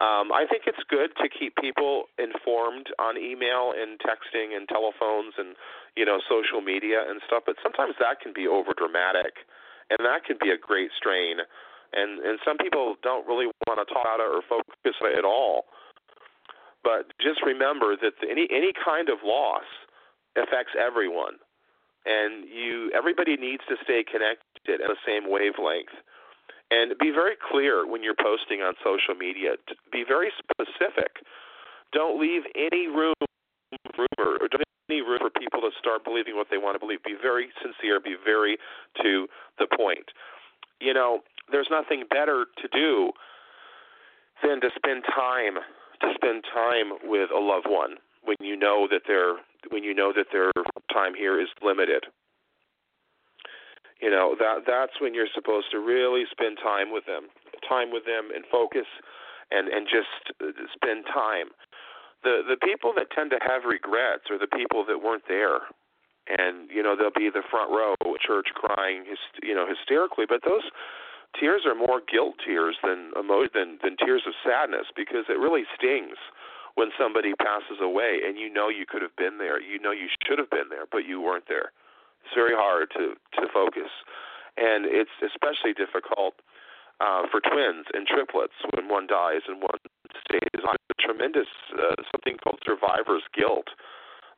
Um, 0.02 0.34
I 0.34 0.42
think 0.50 0.66
it's 0.66 0.82
good 0.90 1.14
to 1.22 1.30
keep 1.30 1.54
people 1.54 2.10
informed 2.18 2.90
on 2.98 3.14
email 3.14 3.70
and 3.70 3.94
texting 4.02 4.50
and 4.50 4.66
telephones 4.66 5.38
and 5.38 5.54
you 5.94 6.04
know 6.04 6.18
social 6.26 6.60
media 6.60 7.06
and 7.06 7.22
stuff, 7.30 7.46
but 7.46 7.54
sometimes 7.62 7.94
that 8.02 8.18
can 8.18 8.34
be 8.34 8.50
over 8.50 8.74
dramatic, 8.74 9.46
and 9.94 10.02
that 10.02 10.26
can 10.26 10.34
be 10.42 10.50
a 10.50 10.58
great 10.58 10.90
strain. 10.98 11.46
And 11.94 12.20
and 12.20 12.38
some 12.44 12.58
people 12.58 12.96
don't 13.02 13.26
really 13.26 13.46
want 13.66 13.78
to 13.78 13.86
talk 13.86 14.02
about 14.02 14.20
it 14.20 14.28
or 14.28 14.42
focus 14.48 14.98
on 15.02 15.12
it 15.12 15.18
at 15.18 15.24
all. 15.24 15.64
But 16.82 17.12
just 17.20 17.40
remember 17.46 17.96
that 17.96 18.12
any 18.22 18.48
any 18.50 18.72
kind 18.74 19.08
of 19.08 19.18
loss 19.24 19.66
affects 20.36 20.74
everyone, 20.74 21.38
and 22.04 22.44
you 22.48 22.90
everybody 22.94 23.36
needs 23.36 23.62
to 23.68 23.76
stay 23.84 24.04
connected 24.04 24.82
at 24.82 24.88
the 24.88 24.98
same 25.06 25.30
wavelength 25.30 25.94
and 26.70 26.96
be 26.98 27.10
very 27.10 27.36
clear 27.36 27.86
when 27.86 28.02
you're 28.02 28.18
posting 28.18 28.60
on 28.60 28.74
social 28.82 29.14
media. 29.14 29.56
Be 29.92 30.04
very 30.06 30.32
specific. 30.40 31.22
Don't 31.92 32.20
leave 32.20 32.42
any 32.56 32.88
room 32.88 33.14
rumor 33.94 34.38
or 34.40 34.48
don't 34.48 34.62
any 34.90 35.00
room 35.00 35.18
for 35.20 35.30
people 35.30 35.60
to 35.60 35.70
start 35.78 36.04
believing 36.04 36.36
what 36.36 36.48
they 36.50 36.58
want 36.58 36.74
to 36.74 36.78
believe. 36.78 37.02
Be 37.04 37.16
very 37.20 37.48
sincere. 37.62 38.00
Be 38.00 38.16
very 38.22 38.58
to 39.02 39.26
the 39.58 39.66
point. 39.76 40.04
You 40.80 40.92
know, 40.92 41.20
there's 41.50 41.68
nothing 41.70 42.04
better 42.10 42.46
to 42.62 42.68
do 42.68 43.12
than 44.42 44.60
to 44.60 44.70
spend 44.76 45.04
time 45.04 45.54
to 46.00 46.08
spend 46.14 46.44
time 46.52 46.92
with 47.04 47.30
a 47.30 47.38
loved 47.38 47.66
one 47.68 47.96
when 48.24 48.36
you 48.40 48.56
know 48.56 48.88
that 48.90 49.02
their 49.06 49.36
when 49.70 49.84
you 49.84 49.94
know 49.94 50.12
that 50.14 50.26
their 50.32 50.50
time 50.92 51.14
here 51.14 51.40
is 51.40 51.48
limited. 51.62 52.04
You 54.00 54.10
know 54.10 54.34
that 54.38 54.64
that's 54.66 55.00
when 55.00 55.14
you're 55.14 55.30
supposed 55.34 55.66
to 55.70 55.78
really 55.78 56.24
spend 56.30 56.58
time 56.62 56.92
with 56.92 57.06
them 57.06 57.28
time 57.68 57.92
with 57.92 58.04
them 58.04 58.28
and 58.34 58.44
focus 58.50 58.86
and 59.50 59.68
and 59.68 59.86
just 59.86 60.34
uh, 60.42 60.52
spend 60.74 61.04
time. 61.06 61.48
The 62.22 62.42
the 62.44 62.56
people 62.60 62.92
that 62.96 63.10
tend 63.14 63.30
to 63.30 63.38
have 63.40 63.64
regrets 63.64 64.28
are 64.30 64.38
the 64.38 64.50
people 64.50 64.84
that 64.86 64.98
weren't 64.98 65.24
there. 65.28 65.60
And 66.26 66.70
you 66.72 66.82
know 66.82 66.96
they'll 66.96 67.14
be 67.14 67.28
the 67.28 67.44
front 67.50 67.70
row 67.70 67.92
at 68.00 68.20
church 68.20 68.48
crying 68.54 69.04
you 69.42 69.54
know 69.54 69.66
hysterically 69.68 70.24
but 70.26 70.40
those 70.40 70.64
tears 71.38 71.62
are 71.66 71.74
more 71.74 72.00
guilt 72.00 72.34
tears 72.44 72.76
than 72.82 73.12
than 73.54 73.78
than 73.82 73.96
tears 73.96 74.22
of 74.26 74.34
sadness 74.44 74.86
because 74.96 75.26
it 75.28 75.38
really 75.38 75.64
stings 75.76 76.16
when 76.74 76.90
somebody 76.98 77.32
passes 77.38 77.78
away 77.80 78.20
and 78.26 78.38
you 78.38 78.52
know 78.52 78.68
you 78.68 78.84
could 78.86 79.02
have 79.02 79.14
been 79.16 79.38
there 79.38 79.60
you 79.60 79.78
know 79.78 79.92
you 79.92 80.08
should 80.26 80.38
have 80.38 80.50
been 80.50 80.68
there 80.70 80.86
but 80.90 81.06
you 81.06 81.20
weren't 81.20 81.46
there 81.48 81.70
it's 82.24 82.34
very 82.34 82.56
hard 82.56 82.88
to 82.96 83.14
to 83.36 83.44
focus, 83.52 83.92
and 84.56 84.88
it's 84.88 85.12
especially 85.20 85.76
difficult 85.76 86.40
uh, 87.00 87.28
for 87.28 87.40
twins 87.44 87.84
and 87.92 88.08
triplets 88.08 88.56
when 88.72 88.88
one 88.88 89.06
dies 89.06 89.44
and 89.46 89.60
one 89.60 89.78
stays. 90.24 90.40
A 90.64 90.94
tremendous 90.98 91.48
uh, 91.76 92.00
something 92.10 92.40
called 92.42 92.58
survivor's 92.64 93.22
guilt 93.36 93.68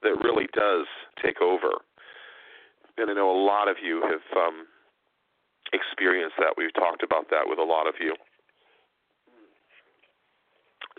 that 0.03 0.19
really 0.25 0.49
does 0.53 0.87
take 1.23 1.41
over. 1.41 1.79
And 2.99 3.11
I 3.11 3.15
know 3.15 3.31
a 3.31 3.39
lot 3.47 3.69
of 3.69 3.77
you 3.83 4.03
have 4.03 4.27
um, 4.37 4.67
experienced 5.73 6.37
that. 6.39 6.55
We've 6.57 6.75
talked 6.75 7.03
about 7.03 7.31
that 7.31 7.47
with 7.47 7.59
a 7.59 7.65
lot 7.65 7.87
of 7.87 7.95
you. 7.99 8.15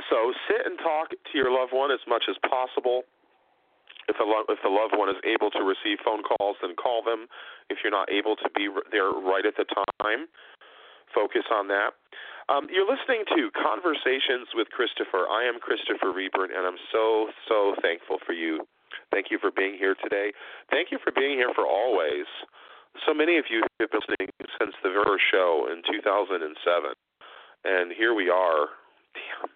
So 0.10 0.32
sit 0.48 0.66
and 0.66 0.78
talk 0.80 1.10
to 1.10 1.34
your 1.34 1.52
loved 1.52 1.74
one 1.74 1.92
as 1.92 2.02
much 2.08 2.26
as 2.30 2.38
possible. 2.46 3.04
If 4.08 4.16
the 4.18 4.24
lo- 4.24 4.48
if 4.48 4.62
the 4.64 4.72
loved 4.72 4.96
one 4.96 5.10
is 5.10 5.20
able 5.26 5.52
to 5.52 5.64
receive 5.68 6.00
phone 6.06 6.24
calls, 6.24 6.56
then 6.62 6.76
call 6.76 7.04
them. 7.04 7.28
If 7.70 7.80
you're 7.84 7.92
not 7.92 8.10
able 8.10 8.36
to 8.38 8.50
be 8.56 8.70
there 8.92 9.12
right 9.12 9.46
at 9.46 9.58
the 9.58 9.66
time, 10.00 10.32
focus 11.14 11.44
on 11.52 11.68
that. 11.68 11.92
Um, 12.48 12.72
you're 12.72 12.88
listening 12.88 13.28
to 13.36 13.52
Conversations 13.52 14.48
with 14.56 14.70
Christopher. 14.72 15.28
I 15.28 15.44
am 15.44 15.60
Christopher 15.60 16.16
Reburn, 16.16 16.56
and 16.56 16.64
I'm 16.64 16.80
so 16.92 17.28
so 17.50 17.76
thankful 17.82 18.20
for 18.26 18.32
you. 18.32 18.64
Thank 19.12 19.28
you 19.32 19.40
for 19.40 19.52
being 19.52 19.76
here 19.76 19.96
today. 20.02 20.32
Thank 20.72 20.92
you 20.92 21.00
for 21.04 21.12
being 21.12 21.36
here 21.36 21.52
for 21.54 21.68
always. 21.68 22.26
So 23.06 23.14
many 23.14 23.38
of 23.38 23.46
you 23.50 23.64
have 23.80 23.92
been 23.92 24.00
listening 24.00 24.30
since 24.60 24.76
the 24.84 24.90
very 24.90 25.22
show 25.32 25.68
in 25.72 25.82
2007, 25.86 26.50
and 27.66 27.92
here 27.92 28.14
we 28.14 28.30
are. 28.30 28.68
Damn 29.14 29.50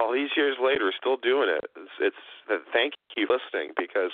all 0.00 0.12
these 0.12 0.30
years 0.36 0.56
later, 0.62 0.92
still 0.98 1.16
doing 1.16 1.48
it. 1.48 1.64
It's, 1.76 2.14
it's 2.48 2.64
thank 2.72 2.94
you 3.16 3.26
for 3.26 3.38
listening 3.38 3.74
because 3.78 4.10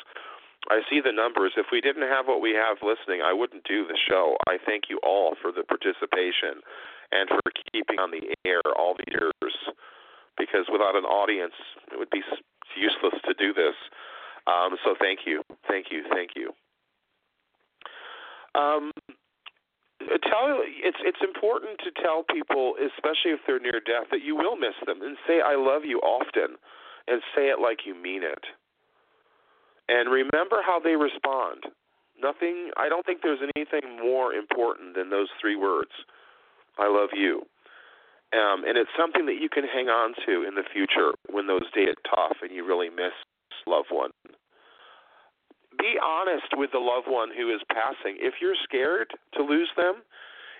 I 0.68 0.80
see 0.90 1.00
the 1.00 1.12
numbers. 1.12 1.52
If 1.56 1.66
we 1.72 1.80
didn't 1.80 2.08
have 2.08 2.26
what 2.26 2.40
we 2.40 2.52
have 2.52 2.84
listening, 2.84 3.22
I 3.24 3.32
wouldn't 3.32 3.64
do 3.64 3.86
the 3.86 3.96
show. 3.96 4.36
I 4.46 4.58
thank 4.64 4.84
you 4.90 5.00
all 5.02 5.34
for 5.40 5.52
the 5.52 5.64
participation 5.64 6.60
and 7.12 7.28
for 7.28 7.40
keeping 7.72 7.98
on 7.98 8.10
the 8.10 8.34
air 8.44 8.60
all 8.76 8.94
the 8.94 9.08
years. 9.08 9.54
Because 10.36 10.68
without 10.70 10.96
an 10.96 11.04
audience, 11.04 11.56
it 11.92 11.98
would 11.98 12.10
be 12.10 12.22
useless 12.76 13.20
to 13.26 13.34
do 13.34 13.52
this. 13.52 13.74
Um, 14.46 14.76
so 14.84 14.94
thank 14.98 15.20
you, 15.26 15.42
thank 15.68 15.86
you, 15.90 16.04
thank 16.12 16.30
you. 16.36 16.52
Um, 18.54 18.92
tell 20.30 20.62
it's 20.64 20.98
it's 21.04 21.20
important 21.22 21.78
to 21.84 21.90
tell 22.02 22.24
people, 22.24 22.74
especially 22.78 23.36
if 23.36 23.40
they're 23.46 23.60
near 23.60 23.80
death, 23.84 24.08
that 24.10 24.22
you 24.24 24.34
will 24.34 24.56
miss 24.56 24.74
them, 24.86 25.02
and 25.02 25.16
say 25.26 25.40
"I 25.40 25.56
love 25.56 25.84
you" 25.84 25.98
often, 26.00 26.56
and 27.06 27.22
say 27.34 27.48
it 27.48 27.60
like 27.60 27.84
you 27.84 27.94
mean 27.94 28.22
it. 28.22 28.44
And 29.88 30.10
remember 30.10 30.62
how 30.64 30.78
they 30.78 30.96
respond. 30.96 31.66
Nothing. 32.20 32.70
I 32.76 32.88
don't 32.88 33.04
think 33.04 33.20
there's 33.22 33.42
anything 33.56 33.98
more 33.98 34.32
important 34.32 34.94
than 34.94 35.10
those 35.10 35.28
three 35.40 35.56
words. 35.56 35.90
I 36.78 36.88
love 36.88 37.10
you. 37.12 37.42
Um, 38.32 38.62
and 38.62 38.78
it's 38.78 38.90
something 38.96 39.26
that 39.26 39.42
you 39.42 39.48
can 39.48 39.64
hang 39.64 39.88
on 39.88 40.14
to 40.26 40.46
in 40.46 40.54
the 40.54 40.62
future 40.72 41.10
when 41.28 41.48
those 41.48 41.66
days 41.74 41.86
get 41.86 41.98
tough 42.06 42.36
and 42.42 42.52
you 42.54 42.64
really 42.64 42.88
miss 42.88 43.10
loved 43.66 43.88
one 43.90 44.10
be 45.80 45.96
honest 46.02 46.52
with 46.56 46.70
the 46.72 46.78
loved 46.78 47.08
one 47.08 47.30
who 47.36 47.52
is 47.52 47.60
passing. 47.72 48.16
If 48.20 48.34
you're 48.40 48.58
scared 48.64 49.10
to 49.34 49.42
lose 49.42 49.70
them, 49.76 50.02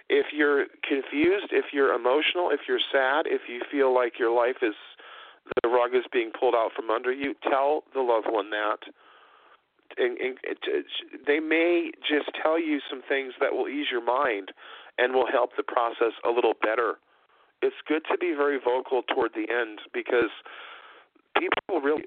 if 0.08 0.26
you're 0.32 0.66
confused, 0.82 1.52
if 1.52 1.66
you're 1.72 1.94
emotional, 1.94 2.50
if 2.50 2.60
you're 2.66 2.82
sad, 2.90 3.26
if 3.26 3.42
you 3.48 3.60
feel 3.70 3.94
like 3.94 4.18
your 4.18 4.34
life 4.34 4.58
is 4.62 4.74
the 5.62 5.68
rug 5.68 5.94
is 5.94 6.04
being 6.12 6.30
pulled 6.38 6.54
out 6.54 6.70
from 6.74 6.90
under 6.90 7.12
you, 7.12 7.34
tell 7.48 7.84
the 7.94 8.00
loved 8.00 8.26
one 8.28 8.50
that. 8.50 8.78
And, 9.96 10.18
and 10.18 10.36
they 11.26 11.40
may 11.40 11.90
just 12.08 12.30
tell 12.42 12.60
you 12.60 12.78
some 12.88 13.02
things 13.08 13.32
that 13.40 13.52
will 13.52 13.68
ease 13.68 13.86
your 13.90 14.04
mind 14.04 14.52
and 14.98 15.14
will 15.14 15.26
help 15.26 15.50
the 15.56 15.62
process 15.62 16.12
a 16.24 16.30
little 16.30 16.54
better. 16.62 16.98
It's 17.62 17.76
good 17.88 18.02
to 18.10 18.18
be 18.18 18.32
very 18.36 18.58
vocal 18.62 19.02
toward 19.02 19.32
the 19.34 19.50
end 19.52 19.80
because 19.92 20.30
people 21.36 21.80
really 21.80 22.04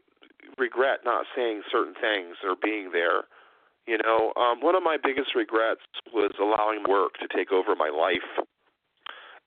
regret 0.58 1.00
not 1.06 1.26
saying 1.36 1.64
certain 1.72 1.96
things 2.00 2.38
or 2.44 2.56
being 2.62 2.92
there. 2.92 3.24
You 3.88 3.98
know, 3.98 4.32
um, 4.38 4.62
one 4.62 4.76
of 4.76 4.84
my 4.84 4.98
biggest 5.02 5.36
regrets 5.36 5.82
was 6.14 6.32
allowing 6.40 6.84
work 6.88 7.20
to 7.20 7.28
take 7.28 7.52
over 7.52 7.76
my 7.76 7.90
life, 7.90 8.46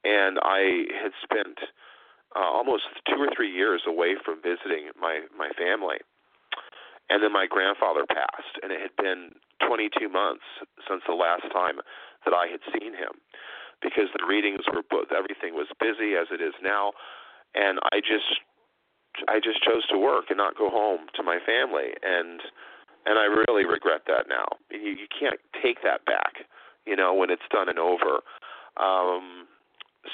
and 0.04 0.38
I 0.42 0.84
had 0.92 1.12
spent 1.22 1.58
uh, 2.36 2.44
almost 2.44 2.84
two 3.08 3.16
or 3.16 3.28
three 3.34 3.50
years 3.50 3.82
away 3.88 4.14
from 4.22 4.42
visiting 4.42 4.92
my 5.00 5.24
my 5.36 5.50
family. 5.56 5.98
And 7.08 7.22
then 7.22 7.32
my 7.32 7.46
grandfather 7.46 8.02
passed, 8.04 8.58
and 8.62 8.72
it 8.72 8.82
had 8.82 8.90
been 8.98 9.30
22 9.62 10.08
months 10.10 10.42
since 10.90 11.02
the 11.06 11.14
last 11.14 11.46
time 11.54 11.78
that 12.26 12.34
I 12.34 12.50
had 12.50 12.58
seen 12.74 12.98
him, 12.98 13.22
because 13.80 14.10
the 14.10 14.26
readings 14.26 14.66
were 14.66 14.82
both 14.82 15.14
everything 15.14 15.54
was 15.54 15.70
busy 15.78 16.18
as 16.18 16.26
it 16.34 16.42
is 16.42 16.54
now, 16.60 16.92
and 17.54 17.78
I 17.94 18.02
just 18.02 18.42
I 19.28 19.40
just 19.40 19.62
chose 19.62 19.86
to 19.88 19.98
work 19.98 20.26
and 20.28 20.38
not 20.38 20.56
go 20.56 20.70
home 20.70 21.06
to 21.14 21.22
my 21.22 21.38
family, 21.44 21.94
and 22.02 22.40
and 23.06 23.18
I 23.18 23.24
really 23.24 23.64
regret 23.64 24.02
that 24.08 24.26
now. 24.28 24.46
You, 24.70 24.90
you 24.90 25.06
can't 25.08 25.38
take 25.62 25.82
that 25.82 26.04
back, 26.04 26.46
you 26.86 26.96
know, 26.96 27.14
when 27.14 27.30
it's 27.30 27.46
done 27.50 27.68
and 27.68 27.78
over. 27.78 28.20
Um, 28.76 29.46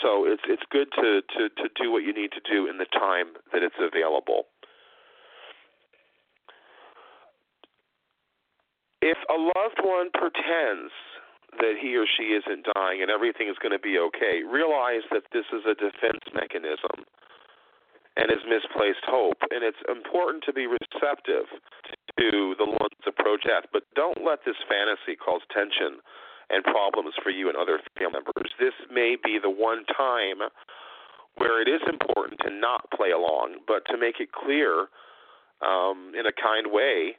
so 0.01 0.25
it's 0.27 0.43
it's 0.47 0.62
good 0.71 0.88
to, 0.97 1.23
to 1.37 1.49
to 1.49 1.69
do 1.81 1.91
what 1.91 2.03
you 2.05 2.12
need 2.12 2.33
to 2.33 2.41
do 2.41 2.69
in 2.69 2.79
the 2.79 2.87
time 2.87 3.35
that 3.53 3.62
it's 3.62 3.81
available. 3.81 4.47
If 9.01 9.19
a 9.29 9.35
loved 9.35 9.83
one 9.83 10.11
pretends 10.15 10.93
that 11.59 11.75
he 11.81 11.97
or 11.97 12.07
she 12.07 12.38
isn't 12.38 12.67
dying 12.75 13.03
and 13.03 13.11
everything 13.11 13.49
is 13.49 13.57
going 13.61 13.73
to 13.73 13.83
be 13.83 13.99
okay, 13.99 14.47
realize 14.47 15.03
that 15.11 15.25
this 15.33 15.45
is 15.53 15.67
a 15.67 15.75
defense 15.75 16.23
mechanism 16.33 17.05
and 18.16 18.31
is 18.31 18.44
misplaced 18.44 19.05
hope. 19.07 19.40
And 19.51 19.64
it's 19.64 19.81
important 19.88 20.44
to 20.44 20.53
be 20.53 20.66
receptive 20.66 21.48
to 22.18 22.55
the 22.59 22.68
one's 22.68 23.07
approach 23.07 23.44
but 23.72 23.83
don't 23.96 24.25
let 24.25 24.40
this 24.44 24.59
fantasy 24.68 25.16
cause 25.16 25.40
tension 25.53 25.98
and 26.51 26.62
problems 26.64 27.14
for 27.22 27.31
you 27.31 27.48
and 27.48 27.57
other 27.57 27.81
family 27.96 28.20
members. 28.20 28.53
This 28.61 28.77
may 28.92 29.16
be 29.16 29.38
the 29.40 29.51
one 29.51 29.85
time 29.96 30.44
where 31.37 31.62
it 31.62 31.68
is 31.68 31.81
important 31.88 32.40
to 32.44 32.51
not 32.53 32.90
play 32.94 33.11
along, 33.11 33.64
but 33.66 33.83
to 33.88 33.96
make 33.96 34.20
it 34.20 34.33
clear 34.33 34.92
um, 35.64 36.12
in 36.12 36.27
a 36.27 36.35
kind 36.37 36.68
way 36.68 37.16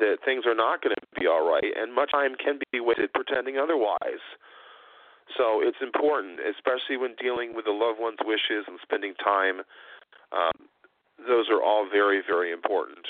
that 0.00 0.24
things 0.24 0.44
are 0.46 0.54
not 0.54 0.82
going 0.82 0.94
to 0.96 1.20
be 1.20 1.26
all 1.26 1.44
right, 1.44 1.72
and 1.76 1.94
much 1.94 2.10
time 2.12 2.34
can 2.42 2.58
be 2.72 2.80
wasted 2.80 3.12
pretending 3.12 3.58
otherwise. 3.58 4.24
So 5.36 5.60
it's 5.60 5.80
important, 5.82 6.38
especially 6.40 6.96
when 6.96 7.14
dealing 7.20 7.54
with 7.54 7.64
the 7.64 7.74
loved 7.74 8.00
one's 8.00 8.22
wishes 8.24 8.64
and 8.68 8.78
spending 8.82 9.14
time 9.22 9.60
um, 10.36 10.68
those 11.26 11.46
are 11.50 11.62
all 11.62 11.88
very, 11.90 12.20
very 12.26 12.52
important. 12.52 13.08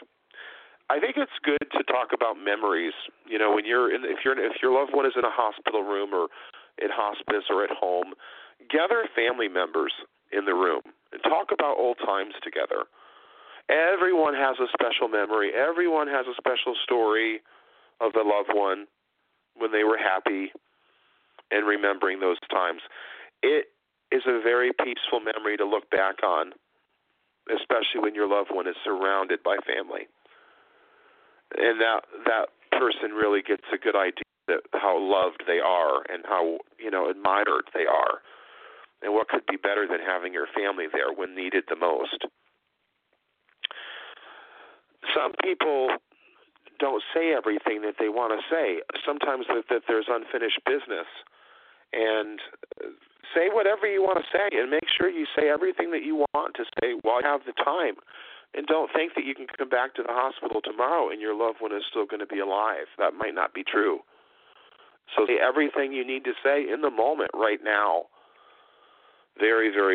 I 0.89 1.01
think 1.01 1.17
it's 1.17 1.35
good 1.43 1.67
to 1.73 1.83
talk 1.91 2.15
about 2.15 2.39
memories. 2.39 2.95
You 3.27 3.39
know, 3.39 3.53
when 3.53 3.67
you're 3.67 3.93
in, 3.93 4.05
if 4.05 4.23
you're 4.25 4.39
if 4.39 4.63
your 4.63 4.73
loved 4.73 4.95
one 4.95 5.05
is 5.05 5.13
in 5.17 5.25
a 5.25 5.35
hospital 5.35 5.83
room 5.83 6.15
or 6.15 6.29
in 6.79 6.89
hospice 6.91 7.51
or 7.51 7.65
at 7.65 7.71
home, 7.71 8.15
gather 8.71 9.03
family 9.15 9.49
members 9.49 9.93
in 10.31 10.45
the 10.45 10.55
room 10.55 10.83
and 11.13 11.23
talk 11.25 11.51
about 11.53 11.77
old 11.79 11.99
times 12.05 12.35
together. 12.43 12.87
Everyone 13.69 14.35
has 14.35 14.57
a 14.63 14.71
special 14.71 15.09
memory. 15.09 15.51
Everyone 15.51 16.07
has 16.07 16.27
a 16.31 16.39
special 16.39 16.77
story 16.85 17.43
of 18.01 18.13
the 18.13 18.23
loved 18.23 18.55
one 18.55 18.87
when 19.57 19.73
they 19.73 19.83
were 19.83 19.99
happy 19.99 20.53
and 21.51 21.67
remembering 21.67 22.21
those 22.21 22.39
times. 22.51 22.81
It 23.43 23.67
is 24.13 24.23
a 24.27 24.41
very 24.43 24.71
peaceful 24.71 25.19
memory 25.19 25.57
to 25.57 25.67
look 25.67 25.91
back 25.91 26.23
on 26.23 26.53
especially 27.51 28.01
when 28.03 28.15
your 28.15 28.29
loved 28.29 28.51
one 28.53 28.67
is 28.67 28.77
surrounded 28.85 29.43
by 29.43 29.57
family. 29.67 30.09
And 31.57 31.81
that 31.81 32.03
that 32.27 32.49
person 32.73 33.13
really 33.13 33.43
gets 33.43 33.65
a 33.73 33.79
good 33.79 33.97
idea 33.97 34.27
of 34.49 34.61
how 34.73 34.99
loved 34.99 35.45
they 35.47 35.59
are 35.59 36.03
and 36.11 36.25
how 36.27 36.59
you 36.79 36.91
know 36.91 37.09
admired 37.11 37.71
they 37.75 37.87
are. 37.87 38.21
And 39.03 39.13
what 39.13 39.29
could 39.29 39.47
be 39.47 39.57
better 39.57 39.87
than 39.87 40.01
having 40.01 40.33
your 40.33 40.47
family 40.57 40.87
there 40.91 41.13
when 41.13 41.35
needed 41.35 41.65
the 41.69 41.77
most? 41.77 42.25
Some 45.15 45.33
people 45.45 45.89
don't 46.79 47.03
say 47.15 47.33
everything 47.33 47.83
that 47.83 47.95
they 47.99 48.09
want 48.09 48.33
to 48.33 48.41
say. 48.51 48.81
Sometimes 49.05 49.47
that, 49.49 49.65
that 49.71 49.83
there's 49.87 50.07
unfinished 50.09 50.61
business, 50.67 51.07
and 51.93 52.41
say 53.35 53.49
whatever 53.53 53.87
you 53.87 54.03
want 54.03 54.19
to 54.19 54.27
say 54.31 54.49
and 54.53 54.71
make 54.71 54.87
sure 54.87 55.09
you 55.09 55.27
say 55.37 55.49
everything 55.49 55.91
that 55.91 56.05
you 56.05 56.25
want 56.35 56.55
to 56.57 56.65
say 56.81 56.95
while 57.03 57.21
you 57.21 57.29
have 57.29 57.43
the 57.47 57.57
time. 57.63 57.95
And 58.55 58.67
don't 58.67 58.91
think 58.95 59.13
that 59.15 59.25
you 59.25 59.35
can 59.35 59.47
come 59.59 59.69
back 59.69 59.95
to 59.97 60.03
the 60.03 60.13
hospital 60.13 60.61
tomorrow 60.63 61.11
and 61.11 61.21
your 61.21 61.35
loved 61.35 61.61
one 61.61 61.73
is 61.73 61.83
still 61.91 62.07
going 62.07 62.21
to 62.21 62.27
be 62.27 62.41
alive. 62.41 62.89
That 62.99 63.13
might 63.15 63.35
not 63.35 63.53
be 63.53 63.65
true. 63.65 64.01
So 65.15 65.27
say 65.27 65.39
everything 65.39 65.93
you 65.93 66.07
need 66.07 66.25
to 66.25 66.33
say 66.43 66.65
in 66.67 66.81
the 66.81 66.91
moment 66.91 67.31
right 67.35 67.61
now. 67.63 68.07
Very, 69.39 69.71
very, 69.71 69.95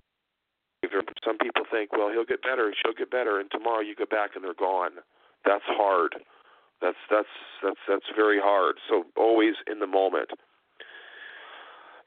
very 0.87 1.03
some 1.25 1.37
people 1.37 1.63
think, 1.71 1.91
well, 1.91 2.11
he'll 2.11 2.25
get 2.25 2.43
better, 2.43 2.73
she'll 2.77 2.93
get 2.93 3.09
better, 3.09 3.39
and 3.39 3.49
tomorrow 3.49 3.81
you 3.81 3.95
go 3.95 4.05
back 4.05 4.31
and 4.35 4.43
they're 4.43 4.53
gone. 4.53 5.01
That's 5.45 5.65
hard. 5.65 6.15
That's 6.81 6.97
that's 7.09 7.33
that's 7.63 7.81
that's 7.87 8.09
very 8.15 8.39
hard. 8.39 8.75
So 8.89 9.05
always 9.15 9.53
in 9.69 9.79
the 9.79 9.87
moment 9.87 10.29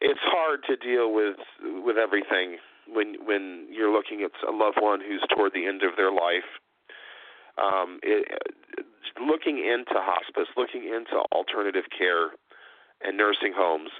it's 0.05 0.21
hard 0.23 0.61
to 0.69 0.77
deal 0.77 1.13
with 1.13 1.41
with 1.83 1.97
everything 1.97 2.59
when 2.87 3.17
when 3.25 3.67
you're 3.73 3.93
looking 3.93 4.21
at 4.21 4.33
a 4.47 4.53
loved 4.53 4.77
one 4.81 5.01
who's 5.01 5.25
toward 5.35 5.53
the 5.55 5.67
end 5.67 5.83
of 5.83 5.97
their 5.97 6.13
life. 6.13 6.49
Um, 7.57 8.01
it, 8.03 8.29
looking 9.17 9.59
into 9.59 9.97
hospice, 9.97 10.51
looking 10.57 10.85
into 10.85 11.23
alternative 11.33 11.85
care 11.97 12.37
and 13.01 13.17
nursing 13.17 13.55
homes, 13.57 13.91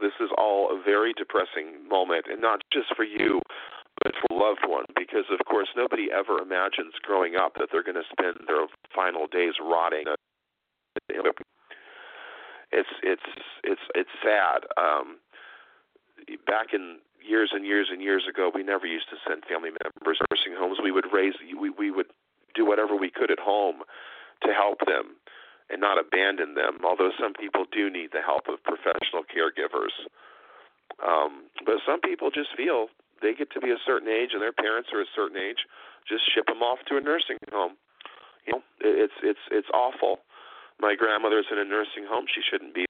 this 0.00 0.16
is 0.20 0.30
all 0.38 0.70
a 0.72 0.80
very 0.82 1.12
depressing 1.12 1.84
moment, 1.88 2.26
and 2.30 2.40
not 2.40 2.62
just 2.72 2.94
for 2.96 3.04
you, 3.04 3.42
but 4.02 4.12
for 4.16 4.38
loved 4.38 4.64
one 4.64 4.86
because 4.96 5.28
of 5.28 5.44
course 5.44 5.68
nobody 5.76 6.08
ever 6.08 6.40
imagines 6.40 6.94
growing 7.02 7.36
up 7.36 7.52
that 7.58 7.68
they're 7.70 7.84
going 7.84 8.00
to 8.00 8.08
spend 8.08 8.46
their 8.46 8.64
final 8.94 9.26
days 9.26 9.54
rotting 9.60 10.04
it's 12.72 12.88
it's 13.02 13.28
it's 13.64 13.80
it's 13.94 14.10
sad 14.22 14.64
um 14.76 15.18
back 16.46 16.72
in 16.72 16.98
years 17.26 17.50
and 17.52 17.64
years 17.64 17.88
and 17.90 18.02
years 18.02 18.24
ago 18.28 18.50
we 18.54 18.62
never 18.62 18.86
used 18.86 19.08
to 19.10 19.16
send 19.26 19.44
family 19.44 19.70
members 19.70 20.18
to 20.18 20.26
nursing 20.30 20.54
homes 20.56 20.78
we 20.82 20.92
would 20.92 21.06
raise 21.12 21.34
we 21.58 21.70
we 21.70 21.90
would 21.90 22.06
do 22.54 22.66
whatever 22.66 22.96
we 22.96 23.10
could 23.10 23.30
at 23.30 23.38
home 23.38 23.82
to 24.42 24.52
help 24.52 24.78
them 24.86 25.16
and 25.70 25.80
not 25.80 25.98
abandon 25.98 26.54
them 26.54 26.78
although 26.84 27.10
some 27.20 27.34
people 27.34 27.64
do 27.70 27.90
need 27.90 28.10
the 28.12 28.22
help 28.22 28.48
of 28.48 28.62
professional 28.64 29.22
caregivers 29.26 29.94
um 31.04 31.44
but 31.64 31.76
some 31.86 32.00
people 32.00 32.30
just 32.30 32.50
feel 32.56 32.88
they 33.22 33.34
get 33.34 33.50
to 33.52 33.60
be 33.60 33.70
a 33.70 33.80
certain 33.84 34.08
age 34.08 34.30
and 34.32 34.42
their 34.42 34.52
parents 34.52 34.90
are 34.92 35.00
a 35.00 35.10
certain 35.14 35.36
age, 35.36 35.68
just 36.08 36.24
ship 36.32 36.46
them 36.46 36.62
off 36.62 36.78
to 36.88 36.96
a 36.96 37.00
nursing 37.00 37.36
home. 37.52 37.76
You 38.46 38.54
know, 38.54 38.62
it's 38.80 39.12
it's 39.22 39.44
it's 39.50 39.68
awful. 39.72 40.20
My 40.80 40.96
grandmother's 40.96 41.46
in 41.52 41.58
a 41.58 41.64
nursing 41.64 42.08
home. 42.08 42.24
She 42.26 42.40
shouldn't 42.40 42.74
be 42.74 42.86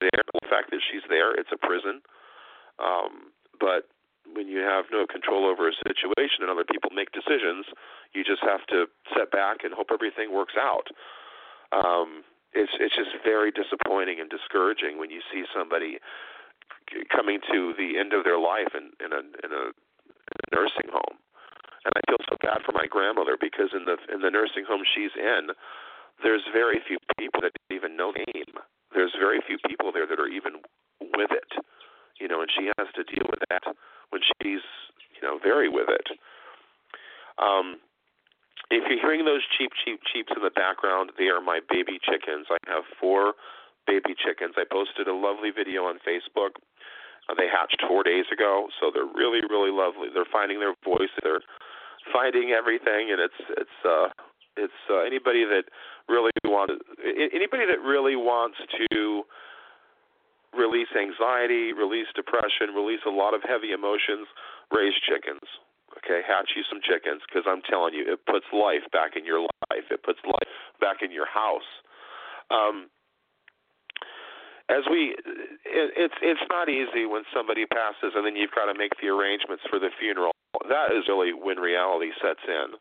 there. 0.00 0.22
The 0.34 0.48
fact 0.50 0.70
that 0.70 0.82
she's 0.82 1.06
there, 1.08 1.34
it's 1.34 1.50
a 1.54 1.58
prison. 1.58 2.02
Um, 2.82 3.32
but 3.58 3.86
when 4.34 4.48
you 4.48 4.60
have 4.60 4.86
no 4.92 5.06
control 5.06 5.46
over 5.46 5.68
a 5.68 5.74
situation 5.86 6.42
and 6.42 6.50
other 6.50 6.66
people 6.66 6.90
make 6.92 7.12
decisions, 7.12 7.66
you 8.12 8.24
just 8.24 8.42
have 8.42 8.66
to 8.68 8.86
set 9.14 9.30
back 9.30 9.64
and 9.64 9.72
hope 9.72 9.88
everything 9.92 10.34
works 10.34 10.54
out. 10.58 10.90
Um, 11.72 12.24
it's 12.52 12.72
it's 12.80 12.96
just 12.96 13.12
very 13.24 13.52
disappointing 13.52 14.20
and 14.20 14.30
discouraging 14.30 14.98
when 14.98 15.10
you 15.10 15.20
see 15.32 15.44
somebody 15.52 15.98
coming 17.12 17.40
to 17.52 17.74
the 17.76 17.98
end 17.98 18.12
of 18.12 18.24
their 18.24 18.38
life 18.38 18.72
in, 18.72 18.92
in 19.04 19.12
a 19.12 19.20
in 19.44 19.50
a, 19.52 19.64
in 19.72 20.36
a 20.36 20.48
nursing 20.54 20.88
home. 20.88 21.20
And 21.84 21.92
I 21.94 22.00
feel 22.08 22.20
so 22.28 22.36
bad 22.40 22.64
for 22.64 22.72
my 22.72 22.86
grandmother 22.88 23.36
because 23.38 23.70
in 23.72 23.84
the 23.84 23.96
in 24.12 24.20
the 24.22 24.30
nursing 24.30 24.64
home 24.64 24.82
she's 24.84 25.12
in, 25.16 25.52
there's 26.22 26.44
very 26.52 26.80
few 26.86 26.98
people 27.18 27.40
that 27.42 27.52
even 27.70 27.96
know 27.96 28.12
the 28.12 28.24
name. 28.34 28.54
There's 28.94 29.14
very 29.18 29.40
few 29.46 29.58
people 29.66 29.92
there 29.92 30.06
that 30.06 30.18
are 30.18 30.28
even 30.28 30.64
with 31.16 31.30
it. 31.30 31.50
You 32.20 32.28
know, 32.28 32.40
and 32.40 32.50
she 32.50 32.70
has 32.78 32.88
to 32.94 33.04
deal 33.04 33.26
with 33.30 33.40
that 33.50 33.62
when 34.10 34.22
she's, 34.42 34.64
you 35.14 35.22
know, 35.22 35.38
very 35.42 35.68
with 35.68 35.88
it. 35.88 36.06
Um 37.38 37.78
if 38.70 38.84
you're 38.84 39.00
hearing 39.00 39.24
those 39.24 39.40
cheap, 39.56 39.72
cheap, 39.84 40.00
cheeps 40.12 40.32
in 40.36 40.42
the 40.42 40.50
background, 40.50 41.12
they 41.16 41.32
are 41.32 41.40
my 41.40 41.60
baby 41.70 41.96
chickens. 42.04 42.46
I 42.50 42.58
have 42.68 42.84
four 43.00 43.32
baby 43.86 44.12
chickens. 44.12 44.54
I 44.58 44.64
posted 44.70 45.08
a 45.08 45.14
lovely 45.14 45.48
video 45.50 45.84
on 45.84 45.96
Facebook 46.04 46.60
uh, 47.28 47.34
they 47.36 47.46
hatched 47.48 47.82
four 47.86 48.02
days 48.02 48.24
ago, 48.32 48.68
so 48.80 48.90
they're 48.92 49.08
really, 49.08 49.40
really 49.48 49.70
lovely. 49.70 50.08
They're 50.12 50.28
finding 50.30 50.60
their 50.60 50.74
voice. 50.84 51.12
They're 51.22 51.44
finding 52.12 52.50
everything, 52.56 53.12
and 53.12 53.20
it's 53.20 53.40
it's 53.56 53.78
uh, 53.84 54.08
it's 54.58 54.82
uh, 54.90 55.06
anybody 55.06 55.44
that 55.46 55.70
really 56.08 56.34
wants 56.44 56.74
anybody 56.98 57.64
that 57.70 57.80
really 57.80 58.16
wants 58.16 58.58
to 58.90 59.22
release 60.56 60.90
anxiety, 60.96 61.72
release 61.72 62.08
depression, 62.14 62.74
release 62.74 63.00
a 63.06 63.12
lot 63.12 63.34
of 63.34 63.42
heavy 63.46 63.72
emotions, 63.72 64.26
raise 64.74 64.94
chickens. 65.06 65.44
Okay, 66.04 66.20
hatch 66.26 66.52
you 66.54 66.62
some 66.68 66.78
chickens 66.84 67.22
because 67.26 67.42
I'm 67.48 67.62
telling 67.64 67.94
you, 67.94 68.04
it 68.06 68.20
puts 68.26 68.46
life 68.52 68.84
back 68.92 69.16
in 69.16 69.24
your 69.24 69.40
life. 69.40 69.86
It 69.90 70.02
puts 70.04 70.20
life 70.24 70.50
back 70.80 71.02
in 71.02 71.10
your 71.10 71.26
house. 71.26 71.66
Um, 72.50 72.88
as 74.68 74.84
we 74.90 75.16
it, 75.64 75.88
it's 75.96 76.18
it's 76.20 76.44
not 76.50 76.68
easy 76.68 77.08
when 77.08 77.24
somebody 77.32 77.64
passes 77.66 78.12
and 78.14 78.24
then 78.24 78.36
you've 78.36 78.52
got 78.52 78.70
to 78.70 78.76
make 78.76 78.92
the 79.00 79.08
arrangements 79.08 79.64
for 79.68 79.80
the 79.80 79.88
funeral 79.98 80.32
that 80.68 80.92
is 80.92 81.08
really 81.08 81.32
when 81.32 81.56
reality 81.56 82.12
sets 82.20 82.44
in 82.46 82.76